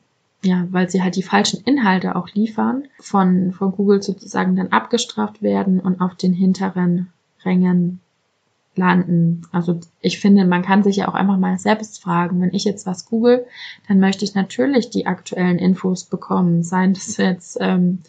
ja, 0.43 0.67
weil 0.71 0.89
sie 0.89 1.03
halt 1.03 1.17
die 1.17 1.23
falschen 1.23 1.63
Inhalte 1.65 2.17
auch 2.17 2.29
liefern, 2.31 2.85
von, 3.01 3.53
von 3.53 3.73
Google 3.73 4.03
sozusagen 4.03 4.57
dann 4.57 4.73
abgestraft 4.73 5.43
werden 5.43 5.81
und 5.81 6.01
auf 6.01 6.15
den 6.15 6.33
hinteren 6.33 7.13
Rängen 7.45 8.01
landen. 8.77 9.43
Also 9.53 9.81
ich 10.01 10.21
finde, 10.21 10.45
man 10.45 10.63
kann 10.63 10.83
sich 10.83 10.97
ja 10.97 11.09
auch 11.09 11.15
einfach 11.15 11.39
mal 11.39 11.59
selbst 11.59 12.03
fragen, 12.03 12.41
wenn 12.41 12.55
ich 12.55 12.65
jetzt 12.65 12.87
was 12.87 13.07
google, 13.07 13.47
dann 13.89 13.99
möchte 14.01 14.25
ich 14.25 14.35
natürlich 14.35 14.91
die 14.91 15.07
aktuellen 15.07 15.59
Infos 15.59 16.05
bekommen. 16.05 16.63
Seien 16.63 16.95
das 16.95 17.17
jetzt 17.17 17.59
ähm, 17.61 18.01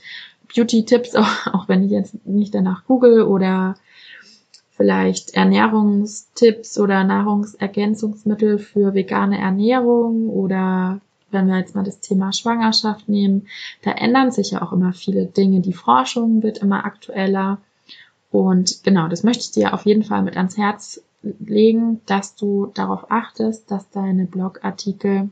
Beauty-Tipps, 0.53 1.15
auch, 1.15 1.47
auch 1.53 1.67
wenn 1.67 1.83
ich 1.83 1.91
jetzt 1.91 2.25
nicht 2.25 2.53
danach 2.53 2.85
google 2.85 3.23
oder 3.23 3.75
vielleicht 4.71 5.33
Ernährungstipps 5.33 6.79
oder 6.79 7.03
Nahrungsergänzungsmittel 7.03 8.59
für 8.59 8.93
vegane 8.93 9.39
Ernährung 9.39 10.29
oder 10.29 11.01
wenn 11.31 11.47
wir 11.47 11.57
jetzt 11.57 11.75
mal 11.75 11.83
das 11.83 11.99
Thema 11.99 12.31
Schwangerschaft 12.31 13.09
nehmen, 13.09 13.47
da 13.81 13.91
ändern 13.91 14.31
sich 14.31 14.51
ja 14.51 14.61
auch 14.61 14.71
immer 14.71 14.93
viele 14.93 15.25
Dinge. 15.25 15.61
Die 15.61 15.73
Forschung 15.73 16.43
wird 16.43 16.59
immer 16.59 16.85
aktueller. 16.85 17.59
Und 18.31 18.83
genau, 18.83 19.07
das 19.07 19.23
möchte 19.23 19.43
ich 19.43 19.51
dir 19.51 19.73
auf 19.73 19.85
jeden 19.85 20.03
Fall 20.03 20.21
mit 20.21 20.37
ans 20.37 20.57
Herz 20.57 21.01
legen, 21.21 22.01
dass 22.05 22.35
du 22.35 22.67
darauf 22.73 23.09
achtest, 23.11 23.71
dass 23.71 23.89
deine 23.89 24.25
Blogartikel 24.25 25.29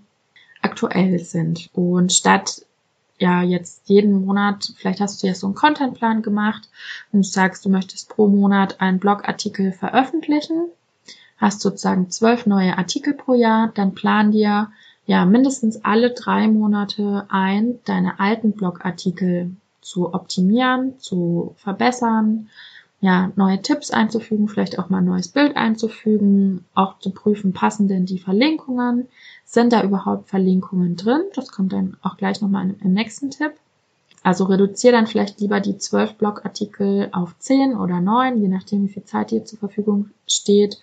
aktuell 0.62 1.20
sind. 1.20 1.70
Und 1.74 2.12
statt 2.12 2.66
ja 3.18 3.42
jetzt 3.44 3.88
jeden 3.88 4.26
Monat, 4.26 4.74
vielleicht 4.78 5.00
hast 5.00 5.22
du 5.22 5.28
ja 5.28 5.34
so 5.34 5.48
einen 5.48 5.56
Contentplan 5.56 6.22
gemacht 6.22 6.70
und 7.12 7.26
du 7.26 7.30
sagst, 7.30 7.66
du 7.66 7.70
möchtest 7.70 8.10
pro 8.10 8.28
Monat 8.28 8.82
einen 8.82 9.00
Blogartikel 9.00 9.72
veröffentlichen, 9.72 10.68
hast 11.38 11.62
sozusagen 11.62 12.10
zwölf 12.10 12.46
neue 12.46 12.78
Artikel 12.78 13.14
pro 13.14 13.34
Jahr, 13.34 13.72
dann 13.74 13.94
plan 13.94 14.32
dir 14.32 14.72
ja 15.06 15.26
mindestens 15.26 15.84
alle 15.86 16.12
drei 16.12 16.48
Monate 16.48 17.26
ein, 17.30 17.80
deine 17.86 18.20
alten 18.20 18.54
Blogartikel 18.54 19.52
zu 19.82 20.14
optimieren, 20.14 21.00
zu 21.00 21.54
verbessern, 21.58 22.50
ja, 23.06 23.32
neue 23.36 23.62
Tipps 23.62 23.92
einzufügen, 23.92 24.48
vielleicht 24.48 24.80
auch 24.80 24.90
mal 24.90 24.98
ein 24.98 25.06
neues 25.06 25.28
Bild 25.28 25.56
einzufügen, 25.56 26.66
auch 26.74 26.98
zu 26.98 27.12
prüfen, 27.12 27.54
passen 27.54 27.88
denn 27.88 28.08
die 28.08 28.18
Verlinkungen, 28.18 29.08
sind 29.46 29.72
da 29.74 29.84
überhaupt 29.84 30.28
Verlinkungen 30.28 30.96
drin? 30.96 31.22
Das 31.36 31.52
kommt 31.52 31.72
dann 31.72 31.98
auch 32.02 32.18
gleich 32.18 32.42
nochmal 32.42 32.74
im 32.82 32.94
nächsten 32.94 33.30
Tipp. 33.30 33.52
Also 34.24 34.46
reduziere 34.46 34.94
dann 34.94 35.06
vielleicht 35.06 35.40
lieber 35.40 35.60
die 35.60 35.78
zwölf 35.78 36.16
Blogartikel 36.16 37.10
auf 37.12 37.38
zehn 37.38 37.78
oder 37.78 38.02
neun, 38.02 38.42
je 38.42 38.48
nachdem, 38.48 38.86
wie 38.86 38.94
viel 38.94 39.04
Zeit 39.04 39.30
dir 39.30 39.46
zur 39.46 39.60
Verfügung 39.60 40.10
steht 40.26 40.80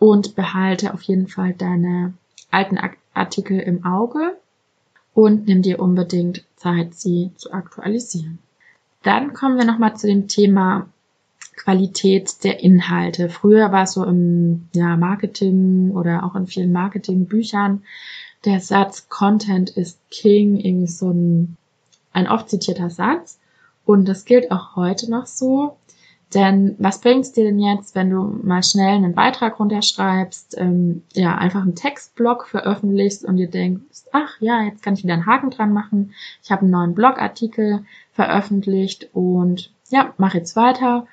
und 0.00 0.34
behalte 0.34 0.94
auf 0.94 1.02
jeden 1.02 1.28
Fall 1.28 1.52
deine 1.52 2.14
alten 2.50 2.76
Artikel 3.14 3.60
im 3.60 3.84
Auge 3.84 4.36
und 5.14 5.46
nimm 5.46 5.62
dir 5.62 5.78
unbedingt 5.78 6.42
Zeit, 6.56 6.96
sie 6.96 7.30
zu 7.36 7.52
aktualisieren. 7.52 8.40
Dann 9.04 9.32
kommen 9.32 9.58
wir 9.58 9.64
nochmal 9.64 9.96
zu 9.96 10.08
dem 10.08 10.26
Thema 10.26 10.88
Qualität 11.56 12.44
der 12.44 12.60
Inhalte. 12.60 13.28
Früher 13.28 13.72
war 13.72 13.84
es 13.84 13.92
so 13.92 14.04
im 14.04 14.68
ja, 14.74 14.96
Marketing 14.96 15.90
oder 15.90 16.24
auch 16.24 16.34
in 16.36 16.46
vielen 16.46 16.72
Marketingbüchern 16.72 17.82
der 18.44 18.60
Satz 18.60 19.08
Content 19.08 19.70
is 19.70 19.98
King, 20.10 20.56
irgendwie 20.56 20.86
so 20.86 21.10
ein, 21.10 21.56
ein 22.12 22.28
oft 22.28 22.48
zitierter 22.48 22.90
Satz. 22.90 23.38
Und 23.84 24.08
das 24.08 24.24
gilt 24.24 24.50
auch 24.50 24.76
heute 24.76 25.10
noch 25.10 25.26
so. 25.26 25.76
Denn 26.34 26.74
was 26.78 27.00
bringt's 27.00 27.32
dir 27.32 27.44
denn 27.44 27.58
jetzt, 27.58 27.94
wenn 27.94 28.10
du 28.10 28.40
mal 28.42 28.62
schnell 28.62 28.96
einen 28.96 29.14
Beitrag 29.14 29.60
runterschreibst, 29.60 30.56
ähm, 30.58 31.02
ja, 31.12 31.36
einfach 31.36 31.62
einen 31.62 31.76
Textblog 31.76 32.48
veröffentlichst 32.48 33.24
und 33.24 33.36
dir 33.36 33.48
denkst, 33.48 34.02
ach 34.12 34.40
ja, 34.40 34.62
jetzt 34.62 34.82
kann 34.82 34.94
ich 34.94 35.04
wieder 35.04 35.14
einen 35.14 35.26
Haken 35.26 35.50
dran 35.50 35.72
machen. 35.72 36.14
Ich 36.42 36.50
habe 36.50 36.62
einen 36.62 36.72
neuen 36.72 36.94
Blogartikel 36.94 37.84
veröffentlicht 38.12 39.08
und 39.12 39.72
ja, 39.88 40.14
mach 40.18 40.34
jetzt 40.34 40.56
weiter 40.56 41.06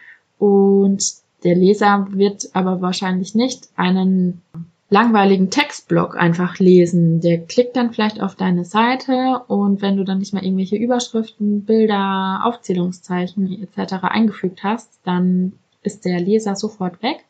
und 0.43 1.01
der 1.45 1.55
Leser 1.55 2.07
wird 2.11 2.49
aber 2.51 2.81
wahrscheinlich 2.81 3.33
nicht 3.33 3.69
einen 3.77 4.41
langweiligen 4.89 5.49
Textblock 5.49 6.17
einfach 6.17 6.59
lesen. 6.59 7.21
Der 7.21 7.39
klickt 7.45 7.77
dann 7.77 7.93
vielleicht 7.93 8.21
auf 8.21 8.35
deine 8.35 8.65
Seite 8.65 9.43
und 9.47 9.81
wenn 9.81 9.95
du 9.95 10.03
dann 10.03 10.17
nicht 10.17 10.33
mal 10.33 10.43
irgendwelche 10.43 10.75
Überschriften, 10.75 11.63
Bilder, 11.63 12.41
Aufzählungszeichen 12.43 13.63
etc. 13.63 13.93
eingefügt 14.01 14.65
hast, 14.65 14.89
dann 15.05 15.53
ist 15.81 16.03
der 16.03 16.19
Leser 16.19 16.57
sofort 16.57 17.01
weg 17.01 17.23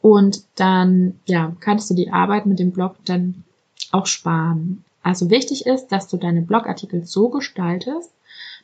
und 0.00 0.42
dann 0.56 1.20
ja, 1.26 1.54
kannst 1.60 1.90
du 1.90 1.94
die 1.94 2.10
Arbeit 2.10 2.46
mit 2.46 2.58
dem 2.58 2.72
Blog 2.72 2.96
dann 3.04 3.44
auch 3.92 4.06
sparen. 4.06 4.84
Also 5.04 5.30
wichtig 5.30 5.66
ist, 5.66 5.92
dass 5.92 6.08
du 6.08 6.16
deine 6.16 6.42
Blogartikel 6.42 7.06
so 7.06 7.28
gestaltest, 7.28 8.10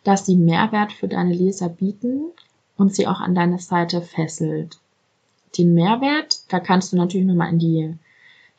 dass 0.03 0.27
sie 0.27 0.35
Mehrwert 0.35 0.93
für 0.93 1.07
deine 1.07 1.33
Leser 1.33 1.69
bieten 1.69 2.33
und 2.79 2.95
sie 2.95 3.07
auch 3.07 3.21
an 3.21 3.35
deine 3.35 3.59
Seite 3.59 4.01
fesselt. 4.01 4.79
Den 5.59 5.75
Mehrwert, 5.75 6.41
da 6.49 6.61
kannst 6.61 6.93
du 6.93 6.97
natürlich 6.97 7.27
nochmal 7.27 7.53
in 7.53 7.59
die 7.59 7.95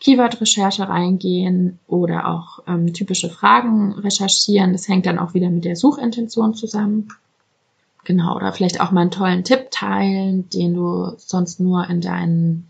Keyword-Recherche 0.01 0.87
reingehen 0.87 1.79
oder 1.87 2.27
auch 2.27 2.59
ähm, 2.67 2.93
typische 2.93 3.29
Fragen 3.29 3.93
recherchieren. 3.93 4.73
Das 4.73 4.87
hängt 4.87 5.05
dann 5.05 5.19
auch 5.19 5.33
wieder 5.33 5.49
mit 5.49 5.65
der 5.65 5.75
Suchintention 5.75 6.53
zusammen. 6.53 7.09
Genau, 8.05 8.35
oder 8.35 8.53
vielleicht 8.53 8.81
auch 8.81 8.91
mal 8.91 9.01
einen 9.01 9.11
tollen 9.11 9.43
Tipp 9.43 9.71
teilen, 9.71 10.49
den 10.49 10.73
du 10.73 11.13
sonst 11.17 11.59
nur 11.59 11.89
in 11.89 12.01
deinen 12.01 12.67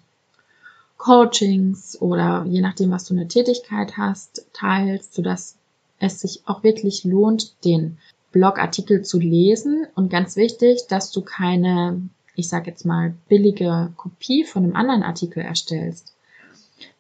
Coachings 0.98 2.00
oder 2.02 2.46
je 2.48 2.62
nachdem, 2.62 2.92
was 2.92 3.06
du 3.06 3.14
eine 3.14 3.28
Tätigkeit 3.28 3.96
hast, 3.96 4.46
teilst, 4.54 5.14
sodass 5.14 5.56
es 6.00 6.20
sich 6.20 6.42
auch 6.46 6.64
wirklich 6.64 7.04
lohnt, 7.06 7.54
den 7.64 7.98
Blogartikel 8.32 9.04
zu 9.04 9.20
lesen. 9.20 9.88
Und 9.96 10.10
ganz 10.10 10.36
wichtig, 10.36 10.88
dass 10.88 11.12
du 11.12 11.22
keine, 11.22 12.02
ich 12.36 12.50
sag 12.50 12.68
jetzt 12.68 12.86
mal, 12.86 13.14
billige 13.28 13.92
Kopie 13.98 14.44
von 14.44 14.64
einem 14.64 14.76
anderen 14.76 15.04
Artikel 15.04 15.40
erstellst. 15.44 16.14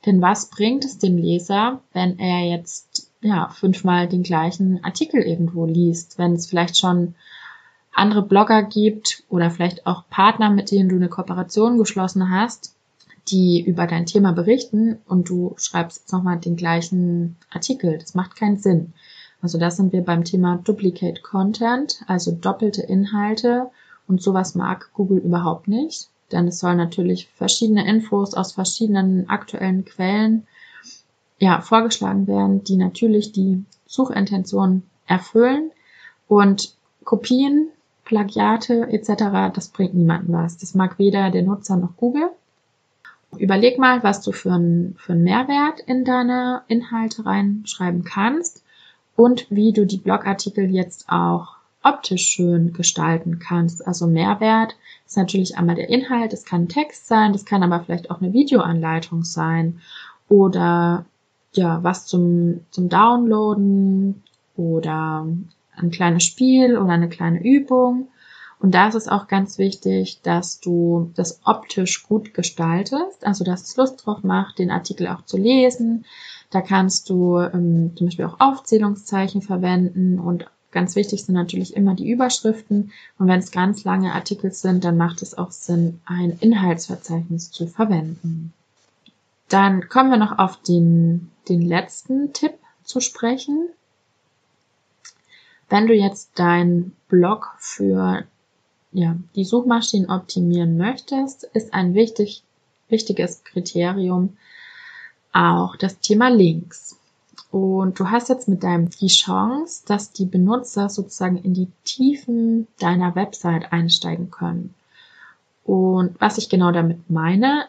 Denn 0.06 0.22
was 0.22 0.50
bringt 0.50 0.86
es 0.86 0.98
dem 0.98 1.18
Leser, 1.18 1.82
wenn 1.94 2.20
er 2.20 2.50
jetzt 2.50 3.12
ja 3.22 3.50
fünfmal 3.50 4.08
den 4.08 4.24
gleichen 4.24 4.84
Artikel 4.84 5.22
irgendwo 5.22 5.66
liest, 5.66 6.18
wenn 6.18 6.34
es 6.34 6.48
vielleicht 6.48 6.78
schon 6.78 7.16
andere 7.94 8.22
Blogger 8.22 8.64
gibt 8.64 9.24
oder 9.30 9.52
vielleicht 9.52 9.86
auch 9.86 10.04
Partner, 10.10 10.50
mit 10.50 10.72
denen 10.72 10.90
du 10.90 10.96
eine 10.96 11.10
Kooperation 11.10 11.78
geschlossen 11.78 12.30
hast, 12.30 12.76
die 13.28 13.62
über 13.62 13.88
dein 13.88 14.06
Thema 14.06 14.32
berichten 14.32 15.00
und 15.08 15.30
du 15.30 15.54
schreibst 15.58 16.00
jetzt 16.00 16.14
nochmal 16.14 16.40
den 16.40 16.56
gleichen 16.56 17.36
Artikel. 17.50 17.98
Das 17.98 18.16
macht 18.16 18.36
keinen 18.36 18.58
Sinn. 18.58 18.94
Also 19.42 19.58
da 19.58 19.72
sind 19.72 19.94
wir 19.94 20.04
beim 20.04 20.24
Thema 20.24 20.58
Duplicate 20.64 21.22
Content, 21.22 22.02
also 22.08 22.32
doppelte 22.32 22.82
Inhalte 22.82 23.70
und 24.08 24.22
sowas 24.22 24.56
mag 24.56 24.92
Google 24.94 25.20
überhaupt 25.20 25.68
nicht, 25.68 26.10
denn 26.32 26.48
es 26.48 26.60
sollen 26.60 26.78
natürlich 26.78 27.30
verschiedene 27.30 27.88
Infos 27.88 28.34
aus 28.34 28.52
verschiedenen 28.52 29.30
aktuellen 29.30 29.86
Quellen 29.86 30.46
ja, 31.40 31.62
vorgeschlagen 31.62 32.28
werden, 32.28 32.64
die 32.66 32.76
natürlich 32.76 33.32
die 33.32 33.64
Suchintention 33.86 34.84
erfüllen 35.08 35.72
und 36.28 36.76
Kopien, 37.06 37.70
Plagiate 38.04 38.90
etc., 38.90 39.54
das 39.54 39.70
bringt 39.70 39.94
niemandem 39.94 40.34
was. 40.34 40.58
Das 40.58 40.76
mag 40.76 41.00
weder 41.00 41.32
der 41.32 41.44
Nutzer 41.44 41.78
noch 41.78 41.96
Google. 41.96 42.30
Überleg 43.38 43.78
mal, 43.78 44.04
was 44.04 44.22
du 44.22 44.32
für 44.32 44.52
einen, 44.52 44.96
für 44.98 45.14
einen 45.14 45.24
Mehrwert 45.24 45.80
in 45.82 46.04
deine 46.04 46.64
Inhalte 46.68 47.26
reinschreiben 47.26 48.04
kannst 48.04 48.64
und 49.20 49.48
wie 49.50 49.74
du 49.74 49.86
die 49.86 49.98
Blogartikel 49.98 50.72
jetzt 50.72 51.10
auch 51.10 51.58
optisch 51.84 52.26
schön 52.28 52.72
gestalten 52.72 53.40
kannst. 53.40 53.86
Also 53.86 54.08
Mehrwert 54.08 54.78
ist 55.06 55.18
natürlich 55.18 55.58
einmal 55.58 55.76
der 55.76 55.90
Inhalt, 55.90 56.32
es 56.32 56.46
kann 56.46 56.70
Text 56.70 57.08
sein, 57.08 57.34
das 57.34 57.44
kann 57.44 57.62
aber 57.62 57.84
vielleicht 57.84 58.12
auch 58.12 58.22
eine 58.22 58.32
Videoanleitung 58.32 59.26
sein 59.26 59.82
oder 60.30 61.06
ja, 61.52 61.84
was 61.84 62.06
zum, 62.06 62.62
zum 62.72 62.88
Downloaden 62.88 64.24
oder 64.56 65.28
ein 65.76 65.92
kleines 65.92 66.24
Spiel 66.24 66.78
oder 66.78 66.94
eine 66.94 67.10
kleine 67.10 67.44
Übung. 67.44 68.08
Und 68.62 68.74
da 68.74 68.88
ist 68.88 68.96
es 68.96 69.10
auch 69.10 69.28
ganz 69.28 69.58
wichtig, 69.58 70.22
dass 70.22 70.62
du 70.62 71.12
das 71.16 71.42
optisch 71.44 72.04
gut 72.08 72.34
gestaltest, 72.34 73.26
also 73.26 73.44
dass 73.44 73.64
es 73.64 73.76
Lust 73.76 74.06
drauf 74.06 74.24
macht, 74.24 74.60
den 74.60 74.72
Artikel 74.72 75.08
auch 75.08 75.26
zu 75.26 75.36
lesen. 75.36 76.06
Da 76.50 76.62
kannst 76.62 77.10
du 77.10 77.38
ähm, 77.38 77.92
zum 77.96 78.08
Beispiel 78.08 78.26
auch 78.26 78.40
Aufzählungszeichen 78.40 79.42
verwenden 79.42 80.20
und 80.20 80.46
ganz 80.72 80.96
wichtig 80.96 81.24
sind 81.24 81.36
natürlich 81.36 81.76
immer 81.76 81.96
die 81.96 82.10
Überschriften. 82.10 82.92
Und 83.18 83.28
wenn 83.28 83.40
es 83.40 83.52
ganz 83.52 83.84
lange 83.84 84.14
Artikel 84.14 84.52
sind, 84.52 84.84
dann 84.84 84.98
macht 84.98 85.22
es 85.22 85.38
auch 85.38 85.52
Sinn, 85.52 86.02
ein 86.06 86.38
Inhaltsverzeichnis 86.40 87.52
zu 87.52 87.68
verwenden. 87.68 88.54
Dann 89.48 89.90
kommen 89.90 90.12
wir 90.12 90.18
noch 90.18 90.38
auf 90.38 90.62
den, 90.62 91.32
den 91.48 91.62
letzten 91.62 92.34
Tipp 92.34 92.54
zu 92.84 93.00
sprechen. 93.00 93.70
Wenn 95.70 95.88
du 95.88 95.94
jetzt 95.94 96.32
dein 96.36 96.94
Blog 97.08 97.54
für 97.60 98.24
ja, 98.92 99.16
die 99.36 99.44
Suchmaschinen 99.46 100.10
optimieren 100.10 100.78
möchtest, 100.78 101.44
ist 101.44 101.74
ein 101.74 101.94
wichtig, 101.94 102.44
wichtiges 102.90 103.44
Kriterium 103.44 104.38
auch 105.34 105.76
das 105.76 106.00
Thema 106.00 106.30
Links. 106.30 106.98
Und 107.52 108.00
du 108.00 108.10
hast 108.10 108.30
jetzt 108.30 108.48
mit 108.48 108.64
deinem 108.64 108.90
die 108.90 109.08
Chance, 109.08 109.84
dass 109.88 110.12
die 110.12 110.26
Benutzer 110.26 110.90
sozusagen 110.90 111.38
in 111.38 111.54
die 111.54 111.68
Tiefen 111.84 112.68
deiner 112.80 113.16
Website 113.16 113.72
einsteigen 113.72 114.30
können. 114.30 114.76
Und 115.64 116.20
was 116.20 116.38
ich 116.38 116.50
genau 116.50 116.72
damit 116.72 117.10
meine, 117.10 117.66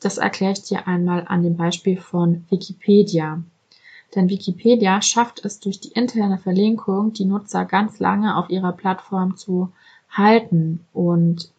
das 0.00 0.18
erkläre 0.18 0.52
ich 0.52 0.62
dir 0.62 0.86
einmal 0.86 1.24
an 1.26 1.42
dem 1.42 1.56
Beispiel 1.56 1.96
von 1.96 2.44
Wikipedia. 2.50 3.42
Denn 4.14 4.28
Wikipedia 4.28 5.00
schafft 5.00 5.44
es 5.44 5.60
durch 5.60 5.80
die 5.80 5.92
interne 5.92 6.38
Verlinkung, 6.38 7.12
die 7.12 7.24
Nutzer 7.24 7.64
ganz 7.64 7.98
lange 7.98 8.36
auf 8.36 8.50
ihrer 8.50 8.72
Plattform 8.72 9.36
zu 9.36 9.72
halten. 10.10 10.86
Und 10.92 11.50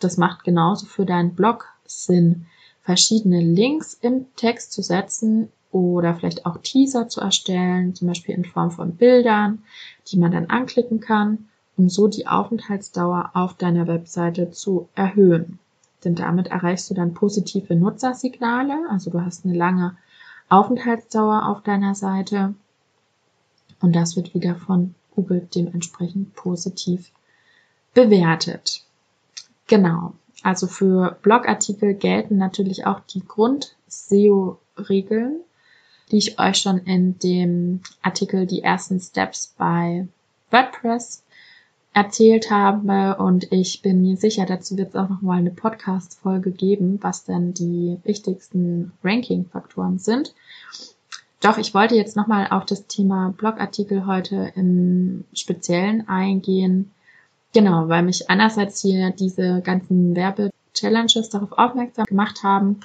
das 0.00 0.16
macht 0.16 0.44
genauso 0.44 0.86
für 0.86 1.06
deinen 1.06 1.34
Blog 1.34 1.68
Sinn, 1.86 2.46
verschiedene 2.82 3.40
Links 3.40 3.94
im 4.00 4.26
Text 4.36 4.72
zu 4.72 4.82
setzen 4.82 5.48
oder 5.70 6.14
vielleicht 6.14 6.44
auch 6.44 6.58
Teaser 6.58 7.08
zu 7.08 7.20
erstellen, 7.20 7.94
zum 7.94 8.08
Beispiel 8.08 8.34
in 8.34 8.44
Form 8.44 8.70
von 8.70 8.96
Bildern, 8.96 9.62
die 10.08 10.18
man 10.18 10.32
dann 10.32 10.50
anklicken 10.50 11.00
kann, 11.00 11.48
um 11.76 11.88
so 11.88 12.08
die 12.08 12.26
Aufenthaltsdauer 12.26 13.30
auf 13.34 13.54
deiner 13.54 13.86
Webseite 13.86 14.50
zu 14.50 14.88
erhöhen. 14.94 15.58
Denn 16.04 16.14
damit 16.14 16.48
erreichst 16.48 16.90
du 16.90 16.94
dann 16.94 17.14
positive 17.14 17.74
Nutzersignale, 17.74 18.86
also 18.90 19.10
du 19.10 19.20
hast 19.20 19.44
eine 19.44 19.56
lange 19.56 19.96
Aufenthaltsdauer 20.48 21.48
auf 21.48 21.62
deiner 21.62 21.94
Seite 21.94 22.54
und 23.80 23.96
das 23.96 24.16
wird 24.16 24.34
wieder 24.34 24.56
von 24.56 24.94
Google 25.14 25.48
dementsprechend 25.54 26.34
positiv 26.34 27.10
bewertet. 27.94 28.84
Genau. 29.66 30.14
Also 30.42 30.66
für 30.66 31.16
Blogartikel 31.22 31.94
gelten 31.94 32.36
natürlich 32.36 32.84
auch 32.86 33.00
die 33.00 33.26
Grund-SEO-Regeln, 33.26 35.40
die 36.10 36.18
ich 36.18 36.38
euch 36.38 36.56
schon 36.56 36.76
in 36.78 37.18
dem 37.18 37.80
Artikel 38.02 38.46
die 38.46 38.62
ersten 38.62 39.00
Steps 39.00 39.54
bei 39.56 40.06
WordPress 40.50 41.22
erzählt 41.94 42.50
habe 42.50 43.16
und 43.18 43.52
ich 43.52 43.82
bin 43.82 44.00
mir 44.02 44.16
sicher, 44.16 44.46
dazu 44.46 44.78
wird 44.78 44.88
es 44.90 44.96
auch 44.96 45.10
noch 45.10 45.20
mal 45.20 45.38
eine 45.38 45.50
Podcast-Folge 45.50 46.50
geben, 46.50 46.98
was 47.02 47.24
denn 47.24 47.52
die 47.52 47.98
wichtigsten 48.04 48.92
Ranking-Faktoren 49.04 49.98
sind. 49.98 50.34
Doch 51.40 51.58
ich 51.58 51.74
wollte 51.74 51.96
jetzt 51.96 52.16
noch 52.16 52.28
mal 52.28 52.46
auf 52.48 52.64
das 52.64 52.86
Thema 52.86 53.34
Blogartikel 53.36 54.06
heute 54.06 54.52
im 54.54 55.24
Speziellen 55.34 56.08
eingehen, 56.08 56.92
Genau, 57.52 57.88
weil 57.88 58.02
mich 58.02 58.30
einerseits 58.30 58.80
hier 58.80 59.10
diese 59.10 59.60
ganzen 59.62 60.16
Werbe-Challenges 60.16 61.28
darauf 61.28 61.52
aufmerksam 61.52 62.06
gemacht 62.06 62.42
haben 62.42 62.80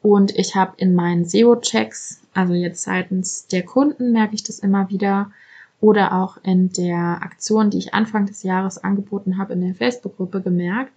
und 0.00 0.36
ich 0.36 0.54
habe 0.54 0.74
in 0.76 0.94
meinen 0.94 1.24
SEO-Checks, 1.24 2.20
also 2.34 2.54
jetzt 2.54 2.82
seitens 2.82 3.46
der 3.46 3.64
Kunden 3.64 4.12
merke 4.12 4.34
ich 4.34 4.42
das 4.42 4.60
immer 4.60 4.90
wieder 4.90 5.32
oder 5.80 6.12
auch 6.12 6.38
in 6.44 6.72
der 6.72 7.20
Aktion, 7.22 7.70
die 7.70 7.78
ich 7.78 7.94
Anfang 7.94 8.26
des 8.26 8.44
Jahres 8.44 8.78
angeboten 8.78 9.38
habe 9.38 9.54
in 9.54 9.60
der 9.60 9.74
Facebook-Gruppe 9.74 10.40
gemerkt, 10.40 10.92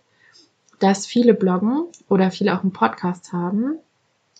dass 0.79 1.07
viele 1.07 1.33
bloggen 1.33 1.85
oder 2.09 2.29
viele 2.29 2.55
auch 2.55 2.61
einen 2.61 2.73
Podcast 2.73 3.33
haben, 3.33 3.79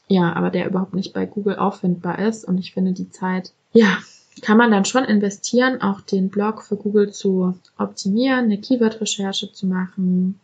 ja, 0.08 0.34
aber 0.34 0.52
der 0.52 0.68
überhaupt 0.68 0.94
nicht 0.94 1.14
bei 1.14 1.26
Google 1.26 1.56
auffindbar 1.56 2.20
ist 2.20 2.46
und 2.46 2.60
ich 2.60 2.74
finde 2.74 2.92
die 2.92 3.10
Zeit, 3.10 3.54
ja, 3.74 3.98
kann 4.42 4.58
man 4.58 4.72
dann 4.72 4.86
schon 4.86 5.06
investieren, 5.06 5.82
auch 5.82 6.02
den 6.02 6.30
Blog 6.30 6.64
für 6.64 6.76
Google 6.76 7.12
zu 7.12 7.58
optimieren, 7.78 8.46
eine 8.46 8.60
Keyword-Recherche 8.60 9.52
zu 9.52 9.66
machen, 9.66 10.40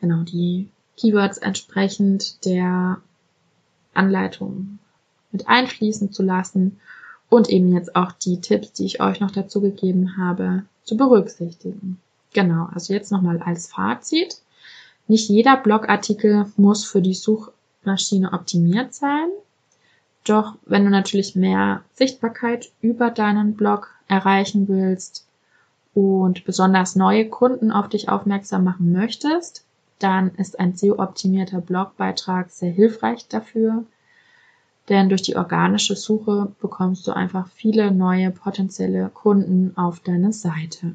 genau 0.00 0.22
die 0.22 0.68
Keywords 0.96 1.38
entsprechend 1.38 2.44
der 2.44 2.98
Anleitung 3.94 4.78
mit 5.32 5.48
einfließen 5.48 6.12
zu 6.12 6.22
lassen 6.22 6.80
und 7.28 7.50
eben 7.50 7.72
jetzt 7.72 7.96
auch 7.96 8.12
die 8.12 8.40
Tipps, 8.40 8.72
die 8.72 8.86
ich 8.86 9.00
euch 9.00 9.20
noch 9.20 9.30
dazu 9.30 9.60
gegeben 9.60 10.16
habe, 10.16 10.62
zu 10.84 10.96
berücksichtigen. 10.96 12.00
Genau, 12.32 12.68
also 12.72 12.92
jetzt 12.92 13.10
nochmal 13.12 13.40
als 13.40 13.66
Fazit. 13.66 14.40
Nicht 15.08 15.28
jeder 15.28 15.56
Blogartikel 15.56 16.46
muss 16.56 16.84
für 16.84 17.02
die 17.02 17.14
Suchmaschine 17.14 18.32
optimiert 18.32 18.94
sein. 18.94 19.28
Doch 20.26 20.56
wenn 20.66 20.84
du 20.84 20.90
natürlich 20.90 21.36
mehr 21.36 21.82
Sichtbarkeit 21.94 22.72
über 22.80 23.10
deinen 23.10 23.54
Blog 23.54 23.94
erreichen 24.08 24.66
willst 24.66 25.24
und 25.94 26.44
besonders 26.44 26.96
neue 26.96 27.28
Kunden 27.28 27.70
auf 27.70 27.88
dich 27.88 28.08
aufmerksam 28.08 28.64
machen 28.64 28.92
möchtest, 28.92 29.64
dann 30.00 30.34
ist 30.34 30.58
ein 30.58 30.76
SEO-optimierter 30.76 31.60
Blogbeitrag 31.60 32.50
sehr 32.50 32.72
hilfreich 32.72 33.28
dafür. 33.28 33.84
Denn 34.88 35.08
durch 35.08 35.22
die 35.22 35.36
organische 35.36 35.94
Suche 35.94 36.52
bekommst 36.60 37.06
du 37.06 37.12
einfach 37.12 37.48
viele 37.48 37.92
neue 37.92 38.30
potenzielle 38.32 39.08
Kunden 39.08 39.76
auf 39.76 40.00
deine 40.00 40.32
Seite. 40.32 40.92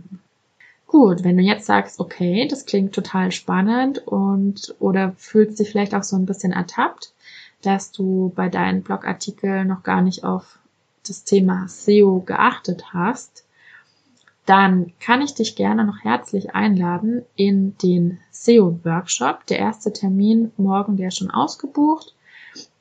Gut, 0.87 1.23
wenn 1.23 1.37
du 1.37 1.43
jetzt 1.43 1.65
sagst, 1.65 2.01
okay, 2.01 2.47
das 2.49 2.65
klingt 2.65 2.93
total 2.93 3.31
spannend 3.31 4.05
und 4.05 4.75
oder 4.79 5.13
fühlst 5.15 5.57
dich 5.59 5.69
vielleicht 5.71 5.95
auch 5.95 6.03
so 6.03 6.17
ein 6.17 6.25
bisschen 6.25 6.51
ertappt, 6.51 7.13
dass 7.61 7.91
du 7.91 8.31
bei 8.35 8.49
deinen 8.49 8.83
Blogartikeln 8.83 9.67
noch 9.67 9.83
gar 9.83 10.01
nicht 10.01 10.23
auf 10.23 10.59
das 11.07 11.23
Thema 11.23 11.67
SEO 11.67 12.21
geachtet 12.21 12.93
hast, 12.93 13.45
dann 14.45 14.91
kann 14.99 15.21
ich 15.21 15.33
dich 15.33 15.55
gerne 15.55 15.85
noch 15.85 16.03
herzlich 16.03 16.55
einladen 16.55 17.23
in 17.35 17.77
den 17.77 18.19
SEO-Workshop. 18.31 19.45
Der 19.47 19.59
erste 19.59 19.93
Termin 19.93 20.51
morgen, 20.57 20.97
der 20.97 21.09
ist 21.09 21.17
schon 21.17 21.31
ausgebucht. 21.31 22.15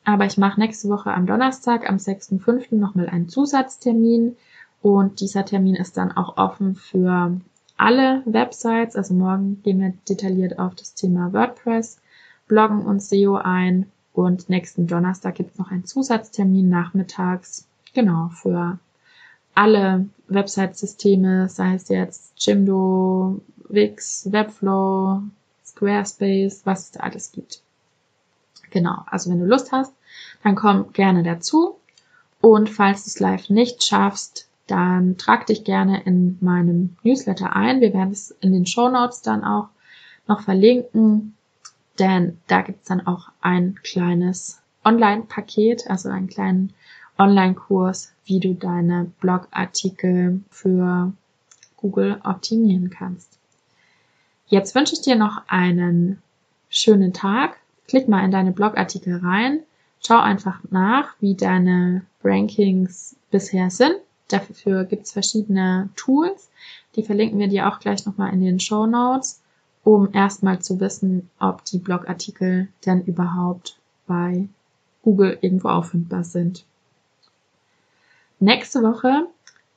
Aber 0.04 0.24
ich 0.24 0.38
mache 0.38 0.58
nächste 0.58 0.88
Woche 0.88 1.12
am 1.12 1.26
Donnerstag, 1.26 1.88
am 1.88 1.96
6.5. 1.96 2.74
nochmal 2.74 3.08
einen 3.08 3.28
Zusatztermin. 3.28 4.36
Und 4.82 5.20
dieser 5.20 5.44
Termin 5.44 5.74
ist 5.74 5.98
dann 5.98 6.10
auch 6.10 6.38
offen 6.38 6.74
für 6.74 7.38
alle 7.76 8.22
Websites. 8.24 8.96
Also 8.96 9.14
morgen 9.14 9.62
gehen 9.62 9.80
wir 9.80 9.92
detailliert 10.08 10.58
auf 10.58 10.74
das 10.74 10.94
Thema 10.94 11.32
WordPress, 11.32 12.00
Bloggen 12.48 12.82
und 12.86 13.02
SEO 13.02 13.36
ein. 13.36 13.90
Und 14.12 14.48
nächsten 14.48 14.86
Donnerstag 14.86 15.36
gibt 15.36 15.52
es 15.52 15.58
noch 15.58 15.70
einen 15.70 15.84
Zusatztermin 15.84 16.68
nachmittags. 16.68 17.66
Genau, 17.94 18.28
für 18.28 18.78
alle 19.54 20.06
Website-Systeme, 20.28 21.48
sei 21.48 21.74
es 21.74 21.88
jetzt 21.88 22.32
Jimdo, 22.38 23.40
Wix, 23.68 24.30
Webflow, 24.30 25.22
Squarespace, 25.64 26.62
was 26.64 26.80
es 26.80 26.90
da 26.92 27.00
alles 27.00 27.32
gibt. 27.32 27.62
Genau, 28.70 29.02
also 29.06 29.30
wenn 29.30 29.40
du 29.40 29.46
Lust 29.46 29.72
hast, 29.72 29.92
dann 30.42 30.54
komm 30.54 30.92
gerne 30.92 31.22
dazu. 31.22 31.76
Und 32.40 32.70
falls 32.70 33.04
du 33.04 33.08
es 33.08 33.20
live 33.20 33.50
nicht 33.50 33.84
schaffst, 33.84 34.48
dann 34.66 35.16
trag 35.18 35.46
dich 35.46 35.64
gerne 35.64 36.02
in 36.04 36.38
meinem 36.40 36.96
Newsletter 37.02 37.54
ein. 37.54 37.80
Wir 37.80 37.92
werden 37.92 38.12
es 38.12 38.30
in 38.40 38.52
den 38.52 38.66
Show 38.66 38.88
Notes 38.88 39.20
dann 39.22 39.44
auch 39.44 39.68
noch 40.26 40.42
verlinken, 40.42 41.34
denn 41.98 42.38
da 42.46 42.62
gibt 42.62 42.82
es 42.82 42.88
dann 42.88 43.06
auch 43.06 43.30
ein 43.40 43.78
kleines 43.82 44.60
Online-Paket, 44.84 45.90
also 45.90 46.08
einen 46.08 46.28
kleinen 46.28 46.72
Online-Kurs, 47.18 48.12
wie 48.24 48.40
du 48.40 48.54
deine 48.54 49.10
Blogartikel 49.20 50.40
für 50.50 51.12
Google 51.76 52.20
optimieren 52.24 52.90
kannst. 52.90 53.38
Jetzt 54.46 54.74
wünsche 54.74 54.94
ich 54.94 55.02
dir 55.02 55.16
noch 55.16 55.42
einen 55.46 56.22
schönen 56.68 57.12
Tag. 57.12 57.58
Klick 57.86 58.08
mal 58.08 58.24
in 58.24 58.30
deine 58.30 58.52
Blogartikel 58.52 59.16
rein. 59.16 59.60
Schau 60.04 60.18
einfach 60.18 60.60
nach, 60.70 61.14
wie 61.20 61.34
deine 61.34 62.06
Rankings 62.24 63.16
bisher 63.30 63.70
sind. 63.70 63.96
Dafür 64.28 64.84
gibt 64.84 65.04
es 65.04 65.12
verschiedene 65.12 65.90
Tools. 65.96 66.50
Die 66.96 67.02
verlinken 67.02 67.38
wir 67.38 67.48
dir 67.48 67.68
auch 67.68 67.80
gleich 67.80 68.06
nochmal 68.06 68.32
in 68.32 68.40
den 68.40 68.60
Show 68.60 68.86
Notes, 68.86 69.42
um 69.84 70.12
erstmal 70.12 70.60
zu 70.60 70.80
wissen, 70.80 71.30
ob 71.38 71.64
die 71.64 71.78
Blogartikel 71.78 72.68
denn 72.84 73.04
überhaupt 73.04 73.78
bei 74.06 74.48
Google 75.02 75.38
irgendwo 75.40 75.68
auffindbar 75.68 76.24
sind. 76.24 76.64
Nächste 78.38 78.82
Woche 78.82 79.26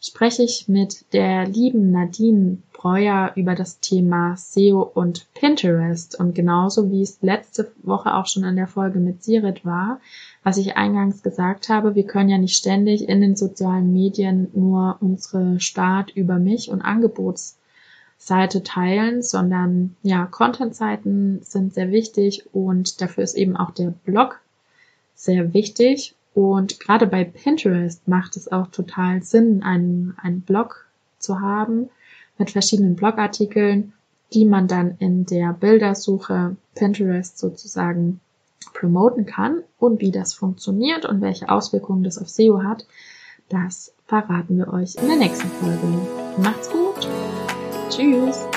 spreche 0.02 0.44
ich 0.44 0.68
mit 0.68 1.06
der 1.14 1.48
lieben 1.48 1.92
Nadine 1.92 2.58
Breuer 2.74 3.32
über 3.36 3.56
das 3.56 3.80
Thema 3.80 4.36
SEO 4.36 4.82
und 4.82 5.26
Pinterest. 5.34 6.20
Und 6.20 6.36
genauso 6.36 6.92
wie 6.92 7.02
es 7.02 7.22
letzte 7.22 7.72
Woche 7.82 8.14
auch 8.14 8.26
schon 8.26 8.44
in 8.44 8.58
der 8.58 8.68
Folge 8.68 9.00
mit 9.00 9.24
Sirit 9.24 9.66
war, 9.66 10.02
was 10.44 10.58
ich 10.58 10.76
eingangs 10.76 11.24
gesagt 11.24 11.70
habe, 11.70 11.96
wir 11.96 12.06
können 12.06 12.30
ja 12.30 12.38
nicht 12.38 12.58
ständig 12.58 13.08
in 13.08 13.22
den 13.22 13.38
sozialen 13.38 13.94
Medien 13.94 14.50
nur 14.54 14.98
unsere 15.00 15.62
Start 15.62 16.12
über 16.12 16.40
mich 16.40 16.70
und 16.70 16.82
Angebotsseite 18.24 18.64
teilen, 18.64 19.22
sondern 19.22 19.96
ja, 20.02 20.26
Content-Seiten 20.26 21.42
sind 21.44 21.74
sehr 21.74 21.92
wichtig 21.92 22.46
und 22.54 23.02
dafür 23.02 23.24
ist 23.24 23.36
eben 23.36 23.58
auch 23.58 23.72
der 23.72 23.94
Blog 24.06 24.40
sehr 25.16 25.54
wichtig. 25.54 26.16
Und 26.34 26.80
gerade 26.80 27.06
bei 27.06 27.24
Pinterest 27.24 28.08
macht 28.08 28.36
es 28.38 28.52
auch 28.52 28.68
total 28.68 29.22
Sinn, 29.22 29.62
einen, 29.62 30.16
einen 30.22 30.42
Blog 30.42 30.88
zu 31.20 31.42
haben 31.42 31.90
mit 32.38 32.52
verschiedenen 32.52 32.96
Blogartikeln, 32.96 33.94
die 34.34 34.46
man 34.46 34.68
dann 34.68 34.96
in 35.00 35.26
der 35.26 35.54
Bildersuche 35.54 36.56
Pinterest 36.74 37.38
sozusagen 37.38 38.20
promoten 38.74 39.26
kann 39.26 39.62
und 39.78 40.02
wie 40.02 40.12
das 40.12 40.34
funktioniert 40.34 41.06
und 41.06 41.22
welche 41.22 41.50
Auswirkungen 41.50 42.04
das 42.04 42.18
auf 42.18 42.30
SEO 42.30 42.64
hat, 42.64 42.88
das 43.50 43.94
verraten 44.08 44.58
wir 44.58 44.74
euch 44.74 44.96
in 44.96 45.08
der 45.08 45.18
nächsten 45.18 45.50
Folge. 45.50 46.42
Macht's 46.42 46.72
gut. 46.72 47.08
Tschüss. 47.96 48.53